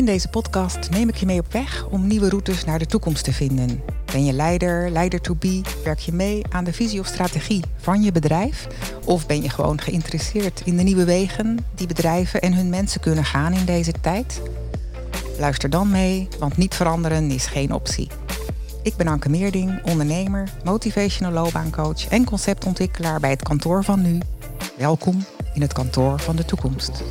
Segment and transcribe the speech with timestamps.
[0.00, 3.24] In deze podcast neem ik je mee op weg om nieuwe routes naar de toekomst
[3.24, 3.82] te vinden.
[4.12, 5.60] Ben je leider, leider to be?
[5.84, 8.66] Werk je mee aan de visie of strategie van je bedrijf?
[9.04, 13.24] Of ben je gewoon geïnteresseerd in de nieuwe wegen die bedrijven en hun mensen kunnen
[13.24, 14.40] gaan in deze tijd?
[15.38, 18.08] Luister dan mee, want niet veranderen is geen optie.
[18.82, 24.18] Ik ben Anke Meerding, ondernemer, motivational loopbaancoach en conceptontwikkelaar bij het kantoor van nu.
[24.76, 25.24] Welkom
[25.54, 27.02] in het kantoor van de toekomst.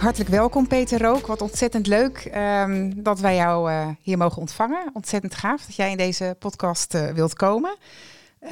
[0.00, 1.26] Hartelijk welkom Peter Rook.
[1.26, 4.90] Wat ontzettend leuk ehm, dat wij jou uh, hier mogen ontvangen.
[4.92, 7.76] Ontzettend gaaf dat jij in deze podcast uh, wilt komen.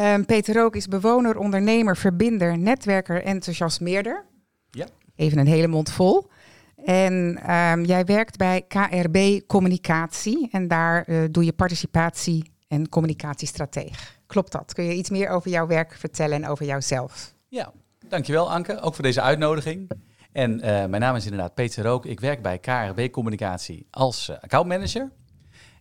[0.01, 4.25] Um, Peter Rook is bewoner, ondernemer, verbinder, netwerker, enthousiasmeerder.
[4.71, 4.87] Ja.
[5.17, 6.27] Even een hele mond vol.
[6.85, 14.19] En um, jij werkt bij KRB Communicatie en daar uh, doe je participatie en communicatiestrateeg.
[14.27, 14.75] Klopt dat?
[14.75, 17.35] Kun je iets meer over jouw werk vertellen en over jouzelf?
[17.49, 17.73] Ja,
[18.09, 19.91] dankjewel Anke, ook voor deze uitnodiging.
[20.39, 22.07] En uh, mijn naam is inderdaad Peter Rook.
[22.07, 25.11] Ik werk bij KRB Communicatie als uh, accountmanager.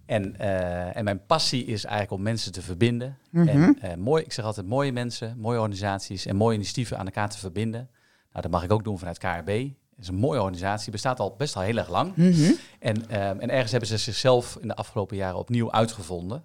[0.05, 3.17] En, uh, en mijn passie is eigenlijk om mensen te verbinden.
[3.29, 3.77] Mm -hmm.
[3.79, 7.37] En mooi, ik zeg altijd mooie mensen, mooie organisaties en mooie initiatieven aan elkaar te
[7.37, 7.89] verbinden.
[8.31, 9.47] Nou, dat mag ik ook doen vanuit KRB.
[9.47, 12.15] Het is een mooie organisatie, bestaat al best al heel erg lang.
[12.15, 12.55] Mm -hmm.
[12.79, 16.43] en, en ergens hebben ze zichzelf in de afgelopen jaren opnieuw uitgevonden.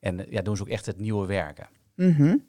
[0.00, 1.68] En ja, doen ze ook echt het nieuwe werken.
[1.94, 2.44] Mm -hmm.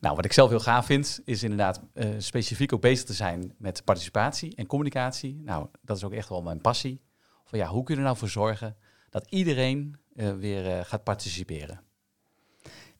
[0.00, 3.54] Nou, wat ik zelf heel gaaf vind, is inderdaad uh, specifiek ook bezig te zijn
[3.58, 5.40] met participatie en communicatie.
[5.44, 7.00] Nou, dat is ook echt wel mijn passie.
[7.44, 8.76] Van ja, hoe kun je er nou voor zorgen
[9.10, 11.80] dat iedereen uh, weer uh, gaat participeren?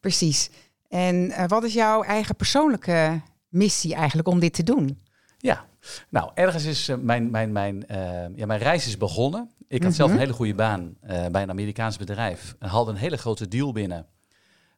[0.01, 0.51] Precies.
[0.89, 5.03] En wat is jouw eigen persoonlijke missie eigenlijk om dit te doen?
[5.39, 5.67] Ja,
[6.09, 7.85] nou, ergens is mijn, mijn, mijn,
[8.37, 9.51] ja, mijn reis is begonnen.
[9.59, 9.95] Ik had mm -hmm.
[9.95, 10.97] zelf een hele goede baan
[11.31, 14.07] bij een Amerikaans bedrijf en had een hele grote deal binnen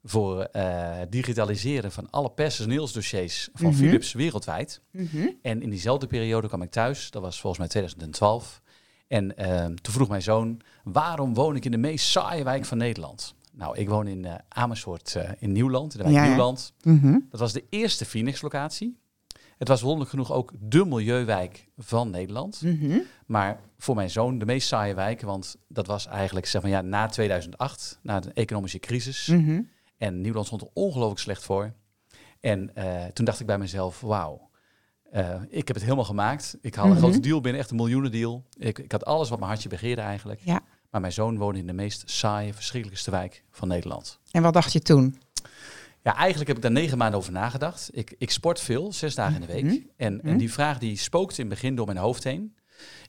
[0.02, 3.84] voor uh, digitaliseren van alle personeelsdossiers van mm -hmm.
[3.84, 4.80] Philips wereldwijd.
[4.90, 5.36] Mm -hmm.
[5.42, 8.62] En in diezelfde periode kwam ik thuis, dat was volgens mij 2012.
[9.08, 12.78] En uh, toen vroeg mijn zoon, waarom woon ik in de meest saaie wijk van
[12.78, 13.34] Nederland?
[13.52, 16.72] Nou, ik woon in uh, Amersfoort in Nieuwland, in de wijk ja, Nieuwland.
[16.78, 16.90] Ja.
[16.90, 17.26] Mm -hmm.
[17.30, 18.98] Dat was de eerste Phoenix-locatie.
[19.60, 22.62] Het was wonderlijk genoeg ook de milieuwijk van Nederland.
[22.62, 22.98] Mhm.
[23.26, 26.80] Maar voor mijn zoon de meest saaie wijk, want dat was eigenlijk zeg maar ja,
[26.80, 29.26] na 2008, na de economische crisis.
[29.26, 29.60] Mhm.
[30.00, 31.72] En Nieuwland stond er ongelooflijk slecht voor.
[32.40, 34.50] En uh, toen dacht ik bij mezelf, wauw,
[35.14, 36.56] uh, ik heb het helemaal gemaakt.
[36.60, 37.00] Ik haal een Mhm.
[37.00, 38.44] grote deal binnen, echt een miljoenendeal.
[38.58, 40.40] Ik, ik had alles wat mijn hartje begeerde eigenlijk.
[40.44, 40.60] Ja.
[40.90, 44.18] Maar mijn zoon woonde in de meest saaie, verschrikkelijkste wijk van Nederland.
[44.30, 45.20] En wat dacht je toen?
[46.02, 47.88] Ja, eigenlijk heb ik daar negen maanden over nagedacht.
[47.92, 49.64] Ik, ik sport veel, zes dagen in de week.
[49.64, 49.76] Mhm.
[49.96, 50.26] En, Mhm.
[50.28, 52.54] en die vraag die spookte in het begin door mijn hoofd heen.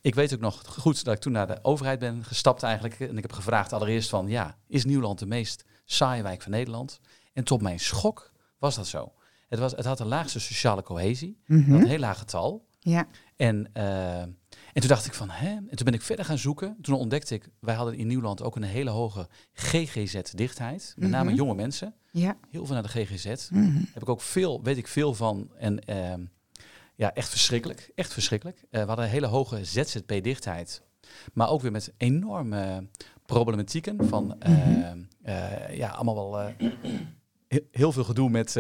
[0.02, 3.00] Ik weet ook nog goed dat ik toen naar de overheid ben gestapt eigenlijk.
[3.00, 7.00] En ik heb gevraagd allereerst van, ja, is Nieuwland de meest saaie wijk van Nederland?
[7.34, 9.14] En tot mijn schok was dat zo.
[9.48, 11.74] Het, was, het had de laagste sociale cohesie, Mhm.
[11.74, 12.66] een heel laag getal.
[12.80, 13.08] Ja.
[13.36, 14.38] En, uh, en
[14.74, 15.50] toen dacht ik van, hè?
[15.50, 16.78] En toen ben ik verder gaan zoeken.
[16.82, 20.94] Toen ontdekte ik, wij hadden in Nieuwland ook een hele hoge GGZ-dichtheid.
[20.98, 21.36] Met name Mhm.
[21.40, 21.96] jonge mensen.
[22.12, 22.38] Ja.
[22.50, 23.50] Heel veel naar de GGZ.
[23.50, 23.82] Mhm.
[23.94, 25.52] Heb ik ook veel, weet ik veel van.
[25.58, 26.14] En uh,
[27.02, 27.92] ja, echt verschrikkelijk.
[27.96, 28.58] Echt verschrikkelijk.
[28.58, 30.82] Uh, we hadden een hele hoge ZZP-dichtheid.
[31.34, 32.88] Maar ook weer met enorme
[33.26, 35.00] problematieken van, uh, Mhm.
[35.72, 36.54] ja, allemaal wel
[37.48, 38.56] heel, heel veel gedoe met,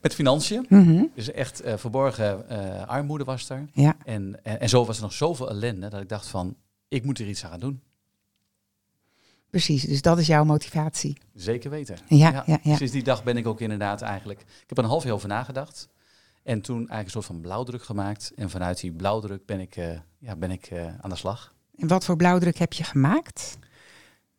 [0.00, 0.66] met financiën.
[0.68, 1.04] Mhm.
[1.14, 2.48] Dus echt verborgen
[2.88, 3.68] armoede was er.
[3.72, 3.96] Ja.
[4.04, 6.56] En, en, en, zo was er nog zoveel ellende dat ik dacht van,
[6.88, 7.82] ik moet er iets aan gaan doen.
[9.50, 11.16] Precies, dus dat is jouw motivatie.
[11.34, 11.96] Zeker weten.
[12.08, 12.42] Ja, ja.
[12.46, 12.76] ja, ja.
[12.76, 14.40] Sinds die dag ben ik ook inderdaad eigenlijk...
[14.40, 15.88] Ik heb er een half jaar over nagedacht.
[16.44, 18.32] En toen eigenlijk een soort van blauwdruk gemaakt.
[18.36, 21.54] En vanuit die blauwdruk ben ik, uh, ja, ben ik uh, aan de slag.
[21.76, 23.58] En wat voor blauwdruk heb je gemaakt?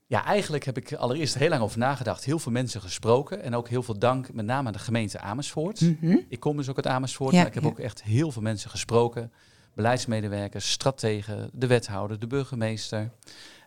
[0.08, 2.26] Ja, eigenlijk heb ik allereerst heel lang over nagedacht.
[2.26, 3.44] Heel veel mensen gesproken.
[3.44, 5.82] En ook heel veel dank met name aan de gemeente Amersfoort.
[5.82, 6.26] Mm -hmm.
[6.30, 7.32] Ik kom dus ook uit Amersfoort.
[7.32, 7.70] Ja, maar ik heb ja.
[7.70, 9.32] ook echt heel veel mensen gesproken.
[9.74, 13.12] Beleidsmedewerkers, strategen, de wethouder, de burgemeester.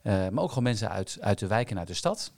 [0.02, 2.32] Uh, maar ook gewoon mensen uit, uit de wijk en uit de stad.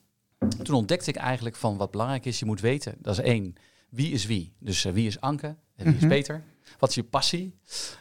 [0.62, 2.38] Toen ontdekte ik eigenlijk van wat belangrijk is.
[2.38, 3.54] Je moet weten, dat is één,
[3.90, 4.52] wie is wie?
[4.58, 6.02] Dus uh, wie is Anke en wie Mhm.
[6.02, 6.42] is Peter?
[6.78, 7.58] Wat is je passie?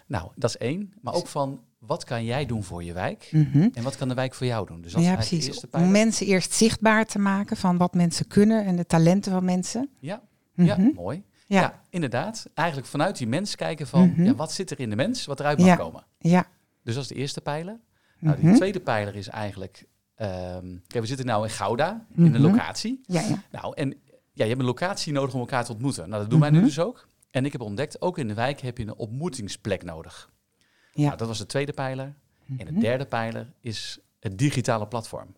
[0.07, 0.93] Nou, dat is één.
[1.01, 3.29] Maar ook van, wat kan jij doen voor je wijk?
[3.31, 3.69] Mm -hmm.
[3.73, 4.81] En wat kan de wijk voor jou doen?
[4.81, 5.45] Dus dat ja, is precies.
[5.45, 9.31] De eerste Om mensen eerst zichtbaar te maken van wat mensen kunnen en de talenten
[9.31, 9.89] van mensen.
[9.99, 10.21] Ja,
[10.53, 10.67] Mhm.
[10.67, 11.23] ja mooi.
[11.45, 11.61] Ja.
[11.61, 11.81] Ja.
[11.89, 12.45] inderdaad.
[12.53, 14.23] Eigenlijk vanuit die mens kijken van, Mhm.
[14.23, 15.75] ja, wat zit er in de mens, wat eruit mag Ja.
[15.75, 16.05] komen.
[16.19, 16.47] Ja.
[16.83, 17.79] Dus dat is de eerste pijler.
[18.19, 18.55] Nou, die Mhm.
[18.55, 19.85] tweede pijler is eigenlijk...
[20.15, 22.41] ehm, kijk, we zitten nu in Gouda, in een Mhm.
[22.41, 23.01] locatie.
[23.05, 23.43] Ja, ja.
[23.51, 23.93] Nou, en
[24.39, 26.09] ja, je hebt een locatie nodig om elkaar te ontmoeten.
[26.09, 26.59] Nou, dat doen wij Mhm.
[26.59, 27.07] nu dus ook.
[27.31, 30.29] En ik heb ontdekt, ook in de wijk heb je een ontmoetingsplek nodig.
[30.93, 31.05] Ja.
[31.05, 32.15] Nou, dat was de tweede pijler.
[32.57, 32.79] En de Mhm.
[32.81, 35.35] derde pijler is het digitale platform.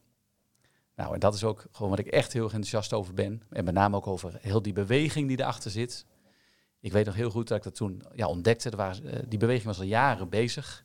[0.96, 3.42] Nou, en dat is ook gewoon wat ik echt heel enthousiast over ben.
[3.50, 6.06] En met name ook over heel die beweging die erachter zit.
[6.80, 8.70] Ik weet nog heel goed dat ik dat toen ja, ontdekte.
[8.70, 10.84] Er waren, eh, die beweging was al jaren bezig.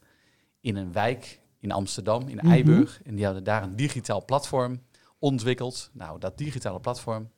[0.61, 2.51] in een wijk in Amsterdam, in Mhm.
[2.51, 3.01] Eiburg.
[3.03, 4.83] En die hadden daar een digitaal platform
[5.19, 5.91] ontwikkeld.
[5.93, 7.31] Nou, dat digitale platform,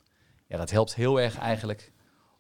[0.49, 1.93] ja, dat helpt heel erg eigenlijk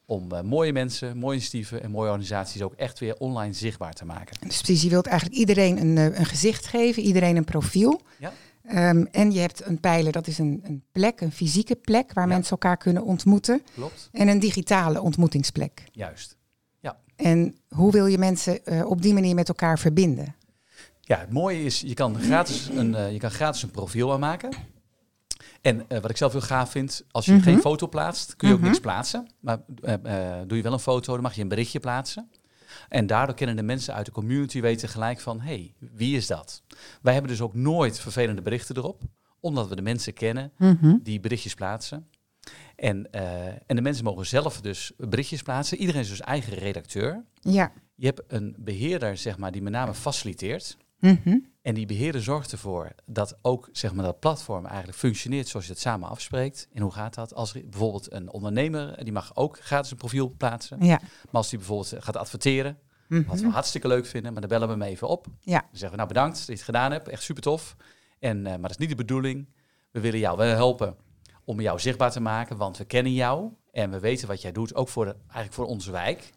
[0.06, 4.04] om eh, mooie mensen, mooie initiatieven en mooie organisaties ook echt weer online zichtbaar te
[4.04, 4.36] maken.
[4.46, 8.00] Dus precies, je wilt eigenlijk iedereen een, eh, een gezicht geven, iedereen een profiel.
[8.18, 8.32] Ja.
[8.64, 12.28] Ehm, en je hebt een pijler, dat is een, een plek, een fysieke plek waar
[12.28, 12.34] Ja.
[12.34, 13.62] mensen elkaar kunnen ontmoeten.
[13.74, 14.08] Klopt?
[14.12, 15.84] En een digitale ontmoetingsplek.
[15.92, 16.36] Juist.
[17.16, 20.34] En hoe wil je mensen eh, op die manier met elkaar verbinden?
[21.00, 24.50] Ja, het mooie is, je kan gratis een, eh, je kan gratis een profiel aanmaken.
[25.60, 27.42] En eh, wat ik zelf heel gaaf vind, als je Mhm.
[27.42, 28.68] geen foto plaatst, kun je ook Mhm.
[28.68, 29.26] niks plaatsen.
[29.40, 32.30] Maar eh, eh, doe je wel een foto, dan mag je een berichtje plaatsen.
[32.88, 36.62] En daardoor kunnen de mensen uit de community weten gelijk van, hey, wie is dat?
[37.02, 39.02] Wij hebben dus ook nooit vervelende berichten erop,
[39.40, 40.52] omdat we de mensen kennen
[41.02, 42.08] die berichtjes plaatsen.
[42.76, 43.10] En,
[43.66, 45.78] en de mensen mogen zelf dus berichtjes plaatsen.
[45.78, 47.24] Iedereen is dus eigen redacteur.
[47.40, 47.72] Ja.
[47.94, 50.76] Je hebt een beheerder, zeg maar, die met name faciliteert.
[50.98, 51.38] Mhm.
[51.62, 55.72] En die beheerder zorgt ervoor dat ook zeg maar, dat platform eigenlijk functioneert zoals je
[55.72, 56.68] het samen afspreekt.
[56.72, 57.34] En hoe gaat dat?
[57.34, 60.84] Als er bijvoorbeeld een ondernemer, eh, die mag ook gratis een profiel plaatsen.
[60.84, 60.98] Ja.
[61.00, 62.78] Maar als die bijvoorbeeld gaat adverteren,
[63.08, 63.24] Mhm.
[63.28, 65.26] wat we hartstikke leuk vinden, maar dan bellen we hem even op.
[65.40, 65.58] Ja.
[65.58, 67.76] Dan zeggen we, nou bedankt dat je het gedaan hebt, echt super tof.
[68.18, 69.48] En, eh, maar dat is niet de bedoeling.
[69.90, 70.96] We willen jou wel helpen
[71.44, 74.74] om jou zichtbaar te maken, want we kennen jou en we weten wat jij doet,
[74.74, 76.30] ook voor de, eigenlijk voor onze wijk.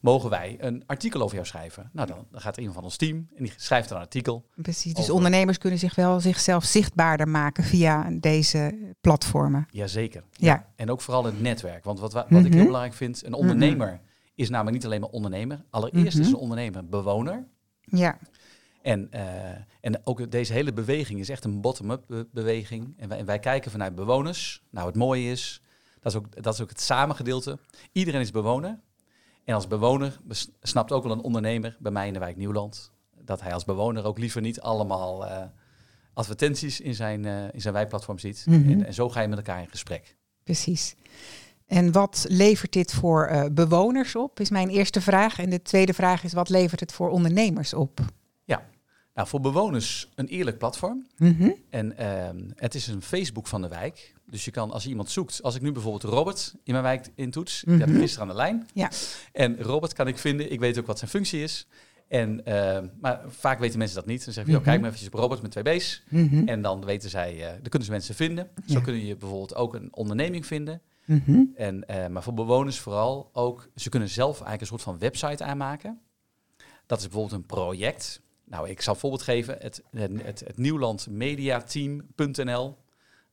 [0.00, 1.90] Mogen wij een artikel over jou schrijven?
[1.92, 4.46] Nou, dan, dan gaat iemand van ons team en die schrijft een artikel.
[4.54, 9.66] Precies, dus Over- ondernemers kunnen zich wel zichzelf zichtbaarder maken via deze platformen.
[9.70, 10.22] Jazeker.
[10.32, 10.66] Ja.
[10.76, 11.84] En ook vooral het netwerk.
[11.84, 12.56] Want wat, wa- wat ik Mhm.
[12.56, 14.00] heel belangrijk vind, een ondernemer
[14.34, 15.64] is namelijk niet alleen maar ondernemer.
[15.70, 16.22] Allereerst Mhm.
[16.26, 17.46] is een ondernemer een bewoner.
[17.80, 18.18] Ja.
[18.82, 19.22] En, eh,
[19.80, 22.94] en ook deze hele beweging is echt een bottom-up be- beweging.
[22.96, 24.62] En wij, en wij kijken vanuit bewoners.
[24.70, 25.62] Nou, het mooie is,
[26.00, 27.58] dat is ook, dat is ook het samengedeelte.
[27.92, 28.78] Iedereen is bewoner.
[29.48, 30.20] En als bewoner
[30.62, 32.92] snapt ook wel een ondernemer bij mij in de wijk Nieuwland...
[33.24, 35.42] dat hij als bewoner ook liever niet allemaal eh,
[36.14, 38.44] advertenties in zijn, eh, in zijn wijkplatform ziet.
[38.46, 38.70] Mhm.
[38.70, 40.16] en, en zo ga je met elkaar in gesprek.
[40.44, 40.94] Precies.
[41.66, 45.38] En wat levert dit voor eh, bewoners op, is mijn eerste vraag.
[45.38, 48.00] En de tweede vraag is, wat levert het voor ondernemers op?
[49.14, 51.06] Nou, voor bewoners een eerlijk platform.
[51.16, 51.50] Mhm.
[51.70, 54.14] En ehm, het is een Facebook van de wijk.
[54.30, 57.06] Dus je kan, als je iemand zoekt, als ik nu bijvoorbeeld Robert in mijn wijk
[57.14, 58.00] intoets, die heb ik Mhm.
[58.02, 58.66] gisteren aan de lijn.
[58.74, 58.90] Ja.
[59.32, 61.66] En Robert kan ik vinden, ik weet ook wat zijn functie is.
[62.08, 64.24] En, ehm, maar vaak weten mensen dat niet.
[64.24, 64.58] Dan zeggen we, Mhm.
[64.58, 66.02] "Yo, kijk maar eventjes op Robert met twee B's.
[66.08, 66.48] Mhm.
[66.48, 68.50] En dan weten zij, eh dan kunnen ze mensen vinden.
[68.66, 70.80] Zo kunnen je bijvoorbeeld ook een onderneming vinden.
[71.04, 71.42] Mhm.
[71.54, 75.44] En, eh, maar voor bewoners vooral ook, ze kunnen zelf eigenlijk een soort van website
[75.44, 76.00] aanmaken.
[76.86, 78.20] Dat is bijvoorbeeld een project.
[78.44, 79.56] Nou, ik zal een voorbeeld geven.
[79.60, 82.76] Het, het, het, het nieuwlandmediateam.nl.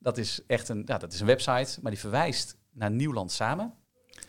[0.05, 3.73] Dat is echt een, ja, dat is een website, maar die verwijst naar Nieuwland Samen.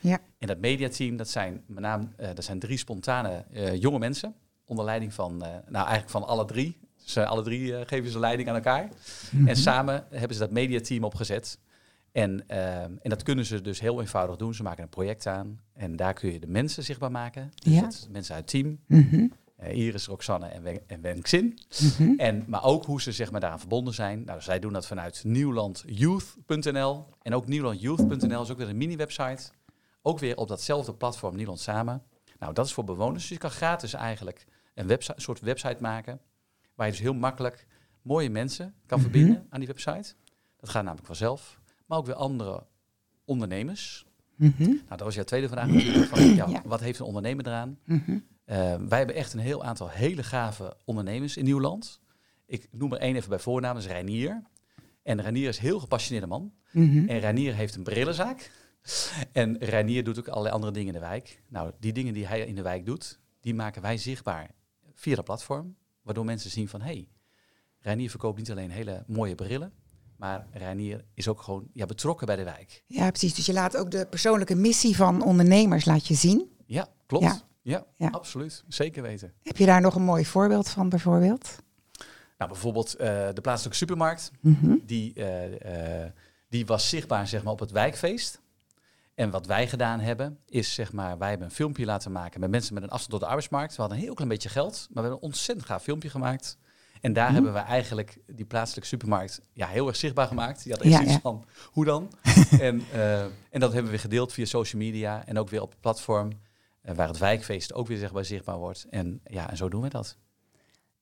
[0.00, 0.18] Ja.
[0.38, 4.34] En dat mediateam, dat zijn met name eh, dat zijn drie spontane eh, jonge mensen.
[4.64, 6.78] Onder leiding van, eh, nou eigenlijk van alle drie.
[6.96, 8.88] Ze alle drie geven ze leiding aan elkaar.
[9.30, 9.48] Mhm.
[9.48, 11.58] En samen hebben ze dat mediateam opgezet.
[12.12, 14.54] En, eh, en dat kunnen ze dus heel eenvoudig doen.
[14.54, 17.50] Ze maken een project aan en daar kun je de mensen zichtbaar maken.
[17.54, 17.88] Dus Ja.
[18.10, 18.78] mensen uit het team.
[18.86, 19.14] Mhm.
[19.14, 19.28] Eh,
[19.62, 21.54] Iris, Roxanne en, Wen en.
[21.98, 22.12] Mhm.
[22.18, 24.24] En, maar ook hoe ze zeg maar, daaraan verbonden zijn.
[24.24, 27.06] Nou, zij doen dat vanuit nieuwlandyouth.nl.
[27.22, 29.50] En ook nieuwlandyouth.nl is ook weer een mini-website.
[30.02, 32.02] Ook weer op datzelfde platform Nieuwland Samen.
[32.38, 33.20] Nou, dat is voor bewoners.
[33.22, 36.20] Dus je kan gratis eigenlijk een, website, soort website maken.
[36.74, 37.66] Waar je dus heel makkelijk
[38.02, 39.10] mooie mensen kan Mhm.
[39.10, 40.14] verbinden aan die website.
[40.60, 41.60] Dat gaat namelijk vanzelf.
[41.86, 42.66] Maar ook weer andere
[43.24, 44.06] ondernemers.
[44.36, 44.62] Mhm.
[44.62, 46.06] Nou, dat was jouw tweede vraag natuurlijk.
[46.06, 46.62] Van, ja, Ja.
[46.64, 47.78] Wat heeft een ondernemer eraan?
[47.86, 47.96] Eh,
[48.88, 52.00] wij hebben echt een heel aantal hele gave ondernemers in Nieuwland.
[52.46, 54.42] Ik noem er één even bij voornaam, dat is Reinier.
[55.02, 56.52] En Reinier is een heel gepassioneerde man.
[56.72, 57.08] Mhm.
[57.08, 58.50] En Reinier heeft een brillenzaak.
[59.32, 61.42] En Reinier doet ook allerlei andere dingen in de wijk.
[61.48, 64.50] Nou, die dingen die hij in de wijk doet, die maken wij zichtbaar
[64.94, 65.76] via dat platform.
[66.02, 67.08] Waardoor mensen zien van, hé, hey,
[67.80, 69.72] Reinier verkoopt niet alleen hele mooie brillen.
[70.16, 72.82] Maar Reinier is ook gewoon ja, betrokken bij de wijk.
[72.86, 73.34] Ja, precies.
[73.34, 76.50] Dus je laat ook de persoonlijke missie van ondernemers laat je zien.
[76.66, 77.24] Ja, klopt.
[77.24, 77.40] Ja.
[77.66, 78.08] Ja, Ja.
[78.08, 78.64] absoluut.
[78.68, 79.32] Zeker weten.
[79.42, 81.56] Heb je daar nog een mooi voorbeeld van bijvoorbeeld?
[82.38, 84.30] Nou, bijvoorbeeld eh, de plaatselijke supermarkt.
[84.40, 84.76] Mhm.
[84.82, 86.10] die, eh, eh,
[86.48, 88.40] die was zichtbaar zeg maar, op het wijkfeest.
[89.14, 92.50] En wat wij gedaan hebben, is zeg maar, wij hebben een filmpje laten maken met
[92.50, 93.74] mensen met een afstand tot de arbeidsmarkt.
[93.74, 96.58] We hadden een heel klein beetje geld, maar we hebben een ontzettend gaaf filmpje gemaakt.
[97.00, 97.34] En daar Mhm.
[97.34, 100.62] hebben we eigenlijk die plaatselijke supermarkt ja, heel erg zichtbaar gemaakt.
[100.62, 101.20] Die had Ja, iets ja.
[101.20, 102.12] van, hoe dan?
[102.60, 102.82] en,
[103.50, 106.30] en dat hebben we gedeeld via social media en ook weer op het platform
[106.94, 108.86] waar het wijkfeest ook weer maar, zichtbaar wordt.
[108.90, 110.16] En ja, en zo doen we dat.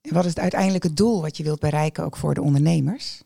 [0.00, 3.22] En wat is het uiteindelijke doel wat je wilt bereiken ook voor de ondernemers?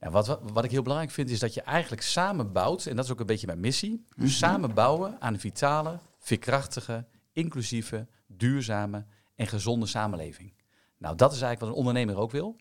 [0.00, 2.96] Ja, wat, wat, wat ik heel belangrijk vind, is dat je eigenlijk samen bouwt, en
[2.96, 8.06] dat is ook een beetje mijn missie, dus samen bouwen aan een vitale, veerkrachtige, inclusieve,
[8.26, 10.52] duurzame en gezonde samenleving.
[10.98, 12.56] Nou, dat is eigenlijk wat een ondernemer ook wil.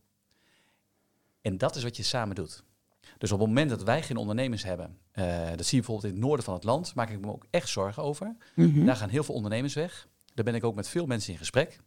[1.42, 2.64] En dat is wat je samen doet.
[3.22, 5.26] Dus op het moment dat wij geen ondernemers hebben, eh,
[5.56, 7.70] dat zie je bijvoorbeeld in het noorden van het land, maak ik me ook echt
[7.70, 8.36] zorgen over.
[8.56, 8.86] Mhm.
[8.86, 10.08] Daar gaan heel veel ondernemers weg.
[10.34, 11.80] Daar ben ik ook met veel mensen in gesprek.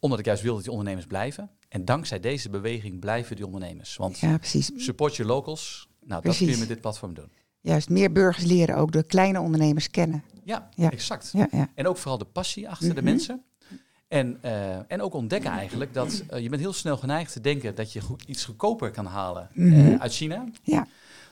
[0.00, 1.50] Omdat ik juist wil dat die ondernemers blijven.
[1.68, 3.96] En dankzij deze beweging blijven die ondernemers.
[3.96, 4.70] Want Ja, precies.
[4.76, 5.88] support your locals.
[6.04, 7.30] Nou, dat kun je met dit platform doen.
[7.60, 10.24] Juist meer burgers leren ook de kleine ondernemers kennen.
[10.44, 10.90] Ja, Ja.
[10.90, 11.30] exact.
[11.32, 11.68] Ja, ja.
[11.74, 13.04] En ook vooral de passie achter de Mhm.
[13.04, 13.42] mensen.
[14.10, 17.74] En, eh, en ook ontdekken eigenlijk dat eh, je bent heel snel geneigd te denken
[17.74, 19.96] dat je goed, iets goedkoper kan halen eh, Mhm.
[20.00, 20.44] uit China.
[20.62, 20.86] Ja.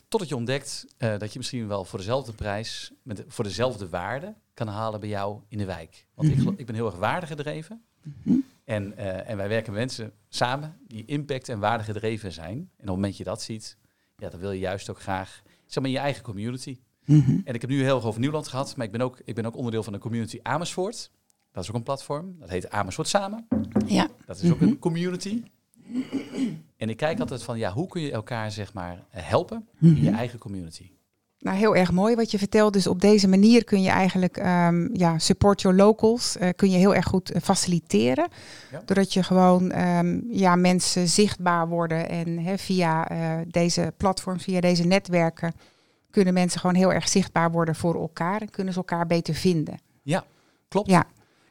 [0.09, 4.69] Totdat je ontdekt dat je misschien wel voor dezelfde prijs, met, voor dezelfde waarde kan
[4.69, 6.07] halen bij jou in de wijk.
[6.15, 6.53] Want ik, Mhm.
[6.57, 7.83] ik ben heel erg waardegedreven.
[8.03, 8.37] Mhm.
[8.65, 12.53] En, en wij werken met mensen samen die impact en waardegedreven zijn.
[12.53, 13.77] En op het moment dat je dat ziet,
[14.17, 16.79] ja, dan wil je juist ook graag zeg maar, in je eigen community.
[17.05, 17.31] Mhm.
[17.45, 19.47] En ik heb nu heel erg over Nieuwland gehad, maar ik ben ook, ik ben
[19.47, 21.11] ook onderdeel van de community Amersfoort.
[21.59, 22.37] Dat is ook een platform.
[22.41, 23.47] Dat heet Amersfoort Samen.
[23.87, 24.07] Ja.
[24.27, 24.69] Dat is ook Mhm.
[24.69, 25.43] een community.
[26.77, 29.97] En ik kijk altijd van, ja, hoe kun je elkaar zeg maar helpen Mhm.
[29.97, 30.91] in je eigen community?
[31.39, 32.73] Nou, heel erg mooi wat je vertelt.
[32.73, 36.37] Dus op deze manier kun je eigenlijk ehm, ja, support your locals.
[36.37, 38.29] eh, kun je heel erg goed eh, faciliteren.
[38.71, 38.83] Ja.
[38.85, 42.09] Doordat je gewoon ehm, ja, mensen zichtbaar worden.
[42.09, 45.53] En via eh, deze platforms, via deze netwerken,
[46.11, 48.41] kunnen mensen gewoon heel erg zichtbaar worden voor elkaar.
[48.41, 49.79] En kunnen ze elkaar beter vinden.
[50.69, 50.91] Klopt.
[50.91, 51.05] Ja.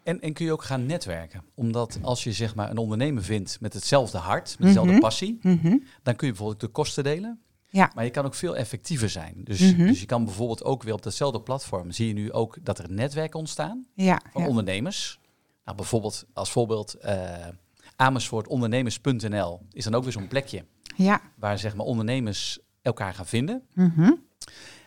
[0.07, 1.43] En, en kun je ook gaan netwerken.
[1.55, 5.01] Omdat als je zeg maar een ondernemer vindt met hetzelfde hart, met dezelfde Mhm.
[5.01, 5.77] passie, Mhm.
[6.03, 7.39] dan kun je bijvoorbeeld de kosten delen.
[7.69, 7.91] Ja.
[7.95, 9.33] Maar je kan ook veel effectiever zijn.
[9.43, 9.85] Dus, Mhm.
[9.87, 12.91] dus je kan bijvoorbeeld ook weer op datzelfde platform, zie je nu ook dat er
[12.91, 13.85] netwerken ontstaan.
[13.93, 14.47] Ja, van ja.
[14.47, 15.19] ondernemers.
[15.65, 17.47] Nou, bijvoorbeeld als voorbeeld eh
[17.95, 21.21] Amersfoortondernemers.nl is dan ook weer zo'n plekje ja.
[21.35, 23.63] waar zeg maar ondernemers elkaar gaan vinden.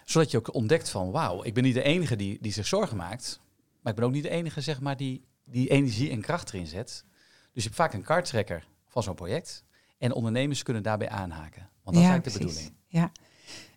[0.05, 2.97] Zodat je ook ontdekt van wauw, ik ben niet de enige die, die zich zorgen
[2.97, 3.41] maakt.
[3.83, 6.67] Maar ik ben ook niet de enige zeg maar, die, die energie en kracht erin
[6.67, 7.05] zet.
[7.53, 9.65] Dus je hebt vaak een karttrekker van zo'n project.
[9.99, 11.69] En ondernemers kunnen daarbij aanhaken.
[11.83, 12.71] Want dat is Ja, eigenlijk de precies.
[12.71, 12.75] bedoeling.
[12.87, 13.13] Ja.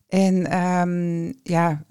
[0.08, 1.84] En ehm, ja,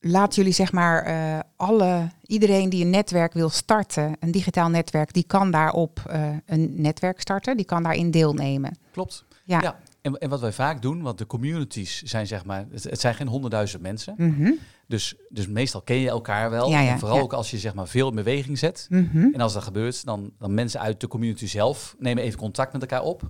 [0.00, 5.12] laat jullie zeg maar eh, alle, iedereen die een netwerk wil starten, een digitaal netwerk,
[5.12, 8.78] die kan daarop eh, een netwerk starten, die kan daarin deelnemen.
[8.90, 9.24] Klopt.
[9.44, 9.60] Ja.
[9.60, 9.78] Ja.
[10.06, 13.14] En, en wat wij vaak doen, want de communities zijn zeg maar, het, het zijn
[13.14, 14.14] geen honderdduizend mensen.
[14.16, 14.52] Mhm.
[14.86, 16.70] Dus, dus meestal ken je elkaar wel.
[16.70, 17.22] Ja, ja, en vooral ja.
[17.22, 18.86] ook als je zeg maar veel in beweging zet.
[18.90, 19.28] Mhm.
[19.32, 22.82] En als dat gebeurt, dan, dan mensen uit de community zelf nemen even contact met
[22.82, 23.22] elkaar op.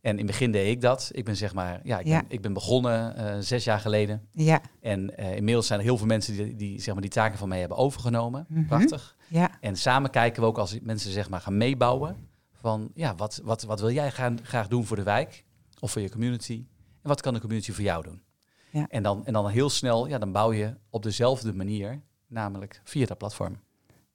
[0.00, 1.10] En in het begin deed ik dat.
[1.12, 2.20] Ik ben zeg maar, ja, ik, Ja.
[2.20, 4.28] Ben, ik ben begonnen eh, zes jaar geleden.
[4.32, 7.38] Ja, En eh, inmiddels zijn er heel veel mensen die, die, zeg maar, die taken
[7.38, 8.46] van mij hebben overgenomen.
[8.48, 8.66] Mhm.
[8.66, 9.16] Prachtig.
[9.28, 12.16] ja, En samen kijken we ook als mensen zeg maar gaan meebouwen.
[12.52, 15.46] Van ja, wat, wat, wat wil jij gaan, graag doen voor de wijk
[15.80, 16.66] of voor je community?
[17.02, 18.22] En wat kan de community voor jou doen?
[18.70, 18.86] Ja.
[18.88, 23.06] En, dan, en dan heel snel, ja, dan bouw je op dezelfde manier, namelijk via
[23.06, 23.60] dat platform.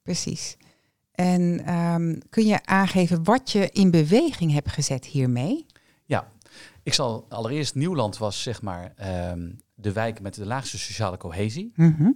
[0.01, 0.57] precies.
[1.11, 5.65] En ehm, kun je aangeven wat je in beweging hebt gezet hiermee?
[6.05, 6.27] Ja,
[6.83, 11.71] ik zal allereerst Nieuwland was zeg maar ehm, de wijk met de laagste sociale cohesie.
[11.75, 12.11] Mhm.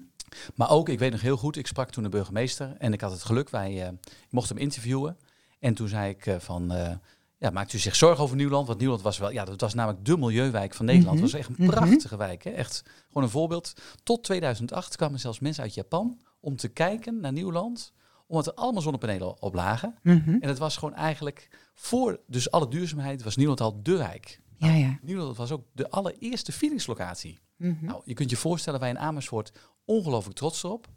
[0.56, 3.12] Maar ook, ik weet nog heel goed, ik sprak toen de burgemeester en ik had
[3.12, 5.18] het geluk, wij, ik mocht hem interviewen.
[5.60, 6.96] En toen zei ik eh, van, eh,
[7.38, 8.68] ja, maakt u zich zorgen over Nieuwland?
[8.68, 11.14] Want Nieuwland was wel, ja, dat was namelijk de milieuwijk van Nederland.
[11.16, 11.24] Mhm.
[11.24, 11.74] Het was echt een Mhm.
[11.76, 12.50] prachtige wijk, hè?
[12.50, 13.74] echt gewoon een voorbeeld.
[14.04, 17.94] Tot 2008 kwamen zelfs mensen uit Japan om te kijken naar Nieuwland,
[18.28, 19.96] omdat er allemaal zonnepanelen op lagen.
[20.04, 20.30] Mhm.
[20.40, 24.42] En het was gewoon eigenlijk, voor dus alle duurzaamheid, was Nieuwland al de wijk.
[24.58, 24.98] Ja, ja.
[25.02, 27.40] Nieuwland was ook de allereerste feelingslocatie.
[27.56, 27.86] Mhm.
[27.86, 29.52] Nou, je kunt je voorstellen, wij in Amersfoort
[29.86, 30.88] ongelooflijk trots erop.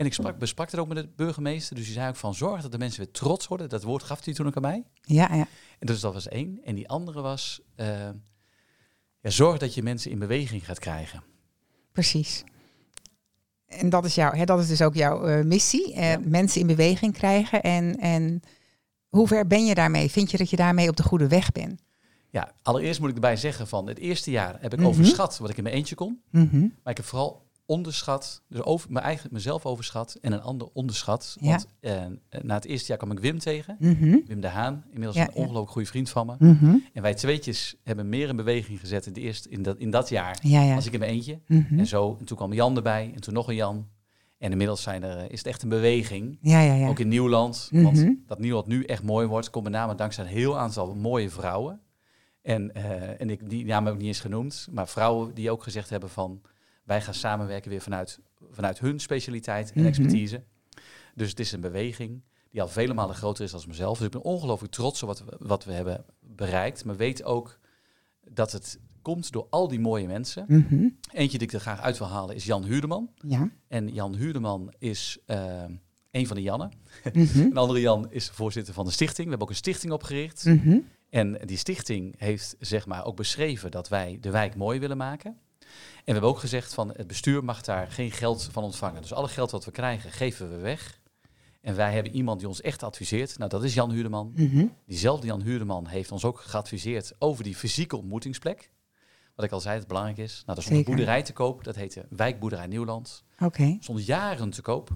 [0.00, 1.76] En ik sprak, besprak het ook met de burgemeester.
[1.76, 3.68] Dus die zei ook van zorg dat de mensen weer trots worden.
[3.68, 4.84] Dat woord gaf hij toen ook aan mij.
[5.02, 5.46] Ja, ja.
[5.78, 6.60] En dus dat was één.
[6.64, 7.86] En die andere was eh,
[9.20, 11.22] ja, zorg dat je mensen in beweging gaat krijgen.
[11.92, 12.44] Precies.
[13.66, 15.94] En dat is, jouw, hè, dat is dus ook jouw eh, missie.
[15.94, 16.18] eh, Ja.
[16.24, 17.62] Mensen in beweging krijgen.
[17.62, 18.40] En, en
[19.08, 20.10] hoe ver ben je daarmee?
[20.10, 21.82] Vind je dat je daarmee op de goede weg bent?
[22.30, 24.88] Ja, allereerst moet ik erbij zeggen van het eerste jaar heb ik Mhm.
[24.88, 26.22] overschat wat ik in mijn eentje kon.
[26.30, 26.60] Mhm.
[26.60, 31.36] Maar ik heb vooral onderschat, dus over, mijn eigen, mezelf overschat en een ander onderschat.
[31.40, 31.48] Ja.
[31.48, 33.76] Want eh, na het eerste jaar kwam ik Wim tegen.
[33.78, 34.18] Mhm.
[34.26, 35.40] Wim de Haan, inmiddels Ja, een ja.
[35.40, 36.34] ongelooflijk goede vriend van me.
[36.38, 36.76] Mhm.
[36.92, 40.08] En wij tweetjes hebben meer in beweging gezet in, de eerste, in, dat, in dat
[40.08, 40.74] jaar Ja, ja.
[40.74, 41.40] als ik in mijn eentje.
[41.46, 41.78] Mhm.
[41.78, 43.88] En zo, en toen kwam Jan erbij en toen nog een Jan.
[44.38, 46.38] En inmiddels zijn er, is het echt een beweging.
[46.40, 46.88] Ja, ja, ja.
[46.88, 47.68] Ook in Nieuwland.
[47.72, 51.30] Want dat Nieuwland nu echt mooi wordt, komt met name dankzij een heel aantal mooie
[51.30, 51.80] vrouwen.
[52.42, 54.68] En, eh, en ik, die namen heb ik niet eens genoemd.
[54.70, 56.40] Maar vrouwen die ook gezegd hebben van...
[56.90, 58.20] wij gaan samenwerken weer vanuit,
[58.50, 59.86] vanuit hun specialiteit en Mhm.
[59.88, 60.42] expertise.
[61.14, 63.96] Dus het is een beweging die al vele malen groter is dan mezelf.
[63.96, 66.84] Dus ik ben ongelooflijk trots op wat we, wat we hebben bereikt.
[66.84, 67.58] Maar weet ook
[68.30, 70.44] dat het komt door al die mooie mensen.
[70.48, 70.88] Mhm.
[71.12, 73.10] Eentje die ik er graag uit wil halen is Jan Huurdeman.
[73.14, 73.50] Ja.
[73.68, 75.64] En Jan Huurdeman is, eh,
[76.10, 76.70] een van de Jannen.
[77.12, 77.38] Mhm.
[77.50, 79.24] Een andere Jan is voorzitter van de stichting.
[79.24, 80.46] We hebben ook een stichting opgericht.
[81.10, 85.36] En die stichting heeft zeg maar ook beschreven dat wij de wijk mooi willen maken.
[86.10, 89.02] En we hebben ook gezegd van het bestuur mag daar geen geld van ontvangen.
[89.02, 91.00] Dus alle geld wat we krijgen, geven we weg.
[91.60, 93.38] En wij hebben iemand die ons echt adviseert.
[93.38, 94.32] Nou, dat is Jan Huurdeman.
[94.34, 94.66] Mhm.
[94.86, 98.70] Diezelfde Jan Huurdeman heeft ons ook geadviseerd over die fysieke ontmoetingsplek.
[99.34, 100.42] Wat ik al zei, het belangrijk is.
[100.46, 101.64] Nou, dat is een boerderij te koop.
[101.64, 103.24] Dat heette Wijkboerderij Nieuwland.
[103.38, 103.76] Oké.
[103.80, 104.90] Stond jaren te koop.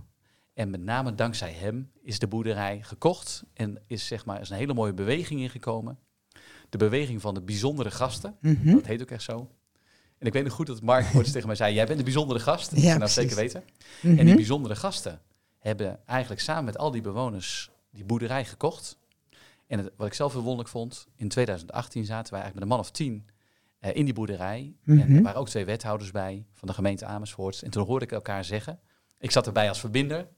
[0.54, 3.44] En met name dankzij hem is de boerderij gekocht.
[3.52, 5.98] En is, zeg maar, is een hele mooie beweging ingekomen.
[6.68, 8.36] De beweging van de bijzondere gasten.
[8.40, 8.74] Mhm.
[8.74, 9.50] Dat heet ook echt zo.
[10.18, 11.74] En ik weet nog goed dat Mark ooit tegen mij zei...
[11.74, 12.70] jij bent een bijzondere gast.
[12.70, 13.14] Dat Ja, nou precies.
[13.14, 13.64] zeker weten.
[14.02, 14.18] Mhm.
[14.18, 15.20] En die bijzondere gasten
[15.58, 18.98] hebben eigenlijk samen met al die bewoners die boerderij gekocht.
[19.66, 22.68] En het, wat ik zelf heel wonderlijk vond, in 2018 zaten wij eigenlijk met een
[22.68, 23.26] man of tien
[23.78, 24.74] eh, in die boerderij.
[24.84, 25.16] En Mhm.
[25.16, 27.62] er waren ook twee wethouders bij van de gemeente Amersfoort.
[27.62, 28.80] En toen hoorde ik elkaar zeggen,
[29.18, 30.28] ik zat erbij als verbinder.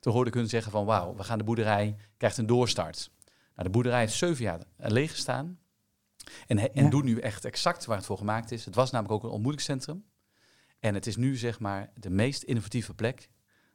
[0.00, 3.10] Toen hoorde ik hun zeggen van wauw, we gaan de boerderij, krijgt een doorstart.
[3.54, 5.58] Nou, de boerderij heeft zeven jaar leeg gestaan.
[6.46, 6.90] En, en Ja.
[6.90, 8.64] doet nu echt exact waar het voor gemaakt is.
[8.64, 10.04] Het was namelijk ook een ontmoetingscentrum.
[10.80, 13.28] En het is nu zeg maar de meest innovatieve plek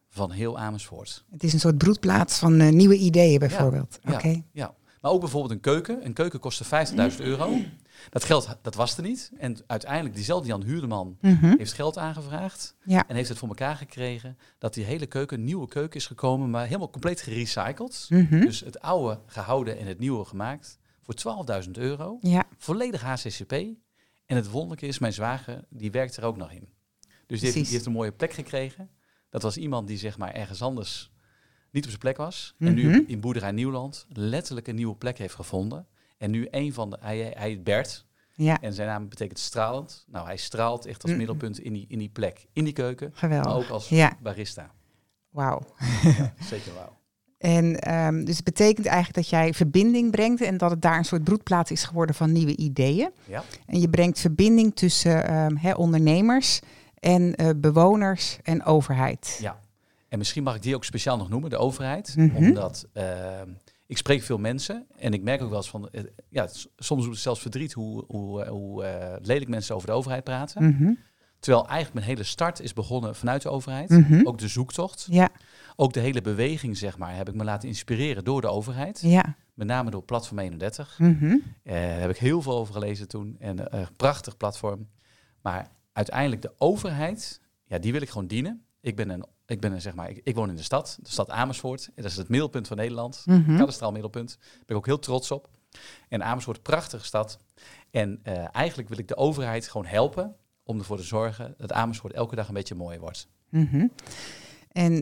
[0.09, 1.25] van heel Amersfoort.
[1.31, 3.99] Het is een soort broedplaats van eh, nieuwe ideeën bijvoorbeeld.
[4.03, 4.41] Ja, Oké.
[4.51, 6.05] Ja, maar ook bijvoorbeeld een keuken.
[6.05, 6.63] Een keuken kostte
[7.11, 7.59] 50.000 euro.
[8.09, 9.31] Dat geld, dat was er niet.
[9.37, 11.57] En uiteindelijk, diezelfde Jan Huurdeman Mhm.
[11.57, 12.75] heeft geld aangevraagd.
[12.85, 13.07] Ja.
[13.07, 16.49] En heeft het voor elkaar gekregen dat die hele keuken, een nieuwe keuken is gekomen,
[16.49, 18.05] maar helemaal compleet gerecycled.
[18.09, 18.39] Mhm.
[18.39, 22.17] Dus het oude gehouden en het nieuwe gemaakt voor 12.000 euro.
[22.21, 22.45] Ja.
[22.57, 23.51] Volledig HCCP.
[24.25, 26.59] En het wonderlijke is, mijn zwager, die werkt er ook nog in.
[26.59, 26.69] Dus
[27.09, 27.63] die heeft, Precies.
[27.63, 28.89] die heeft een mooie plek gekregen.
[29.29, 31.11] Dat was iemand die zeg maar ergens anders
[31.71, 32.55] niet op zijn plek was.
[32.59, 32.75] En Mhm.
[32.75, 35.87] nu in Boerderij Nieuwland letterlijk een nieuwe plek heeft gevonden.
[36.17, 38.05] En nu een van de, hij, hij heet Bert.
[38.35, 38.61] Ja.
[38.61, 40.05] En zijn naam betekent stralend.
[40.07, 41.17] Nou, hij straalt echt als Mm.
[41.17, 42.47] middelpunt in die, in die plek.
[42.53, 43.45] In die keuken, Geweldig.
[43.51, 44.17] maar ook als Ja.
[44.21, 44.71] barista.
[45.29, 45.61] Wauw.
[46.03, 46.96] Ja, zeker wauw.
[47.37, 51.05] En ehm, dus het betekent eigenlijk dat jij verbinding brengt en dat het daar een
[51.05, 53.09] soort broedplaats is geworden van nieuwe ideeën.
[53.25, 53.43] Ja.
[53.65, 56.59] En je brengt verbinding tussen ehm, ondernemers
[56.99, 59.37] en eh, bewoners en overheid.
[59.41, 59.59] Ja.
[60.09, 62.15] En misschien mag ik die ook speciaal nog noemen, de overheid.
[62.15, 62.35] Mhm.
[62.35, 63.41] Omdat eh,
[63.85, 67.13] ik spreek veel mensen en ik merk ook wel eens van, eh, ja, soms doet
[67.13, 70.65] het zelfs verdriet hoe, hoe, eh, hoe lelijk mensen over de overheid praten.
[70.65, 70.93] Mhm.
[71.39, 73.89] Terwijl eigenlijk mijn hele start is begonnen vanuit de overheid.
[73.89, 74.27] Mhm.
[74.27, 75.07] Ook de zoektocht.
[75.09, 75.29] Ja,
[75.75, 79.01] Ook de hele beweging, zeg maar, heb ik me laten inspireren door de overheid.
[79.01, 79.35] ja.
[79.53, 80.99] Met name door Platform 31.
[80.99, 81.25] Mhm.
[81.63, 83.35] Eh, daar heb ik heel veel over gelezen toen.
[83.39, 84.87] En eh, een prachtig platform.
[85.41, 88.65] Maar uiteindelijk de overheid, ja, die wil ik gewoon dienen.
[88.81, 91.09] Ik ben een, ik ben een zeg maar, ik, ik woon in de stad, de
[91.09, 91.85] stad Amersfoort.
[91.95, 93.21] En dat is het middelpunt van Nederland.
[93.25, 93.57] Mhm.
[93.57, 94.37] Kadastraal middelpunt.
[94.39, 95.49] Daar ben ik ook heel trots op.
[96.09, 97.39] En Amersfoort, prachtige stad.
[97.91, 100.35] En eh, eigenlijk wil ik de overheid gewoon helpen
[100.67, 103.27] om ervoor te zorgen dat Amersfoort elke dag een beetje mooier wordt.
[103.49, 103.87] Mhm.
[104.71, 104.93] En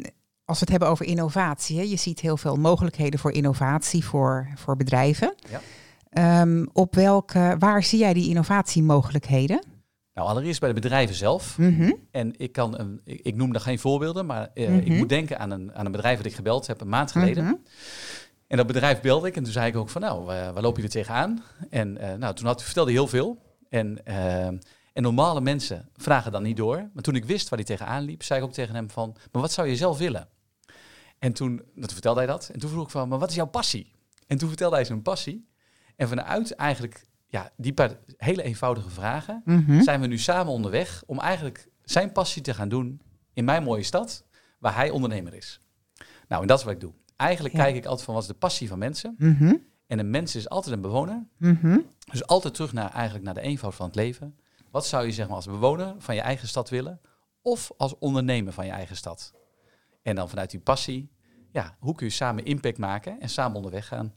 [0.45, 4.47] als we het hebben over innovatie, hè, je ziet heel veel mogelijkheden voor innovatie voor,
[4.55, 5.35] voor bedrijven.
[5.49, 5.61] Ja.
[6.09, 9.63] Ehm, op welke, waar zie jij die innovatiemogelijkheden?
[10.13, 11.57] Nou, allereerst bij de bedrijven zelf.
[11.57, 11.91] Mhm.
[12.11, 14.77] En ik, kan een, ik, ik noem daar geen voorbeelden, maar eh, Mhm.
[14.77, 17.43] ik moet denken aan een, aan een bedrijf dat ik gebeld heb een maand geleden.
[17.43, 17.53] Mhm.
[18.47, 20.83] En dat bedrijf belde ik en toen zei ik ook van nou, waar loop je
[20.83, 21.43] er tegenaan?
[21.69, 23.37] En eh, nou, toen had, vertelde hij heel veel.
[23.69, 24.47] En, eh,
[24.95, 26.89] en normale mensen vragen dan niet door.
[26.93, 29.41] Maar toen ik wist waar hij tegenaan liep, zei ik ook tegen hem van, maar
[29.41, 30.27] wat zou je zelf willen?
[31.19, 32.49] En toen, toen vertelde hij dat.
[32.53, 33.91] En toen vroeg ik van, maar wat is jouw passie?
[34.27, 35.47] En toen vertelde hij zijn passie.
[35.95, 39.81] En vanuit eigenlijk ja, die paar hele eenvoudige vragen Mhm.
[39.81, 43.01] zijn we nu samen onderweg om eigenlijk zijn passie te gaan doen
[43.33, 44.23] in mijn mooie stad,
[44.59, 45.59] waar hij ondernemer is.
[46.27, 46.93] Nou, en dat is wat ik doe.
[47.15, 47.63] Eigenlijk Ja.
[47.63, 49.15] kijk ik altijd van wat is de passie van mensen.
[49.17, 49.55] Mhm.
[49.87, 51.25] En een mens is altijd een bewoner.
[51.37, 51.79] Mhm.
[52.11, 54.37] Dus altijd terug naar, eigenlijk naar de eenvoud van het leven.
[54.75, 57.01] Wat zou je zeg maar, als bewoner van je eigen stad willen?
[57.41, 59.33] Of als ondernemer van je eigen stad?
[60.01, 61.11] En dan vanuit die passie,
[61.51, 64.13] ja, hoe kun je samen impact maken en samen onderweg gaan?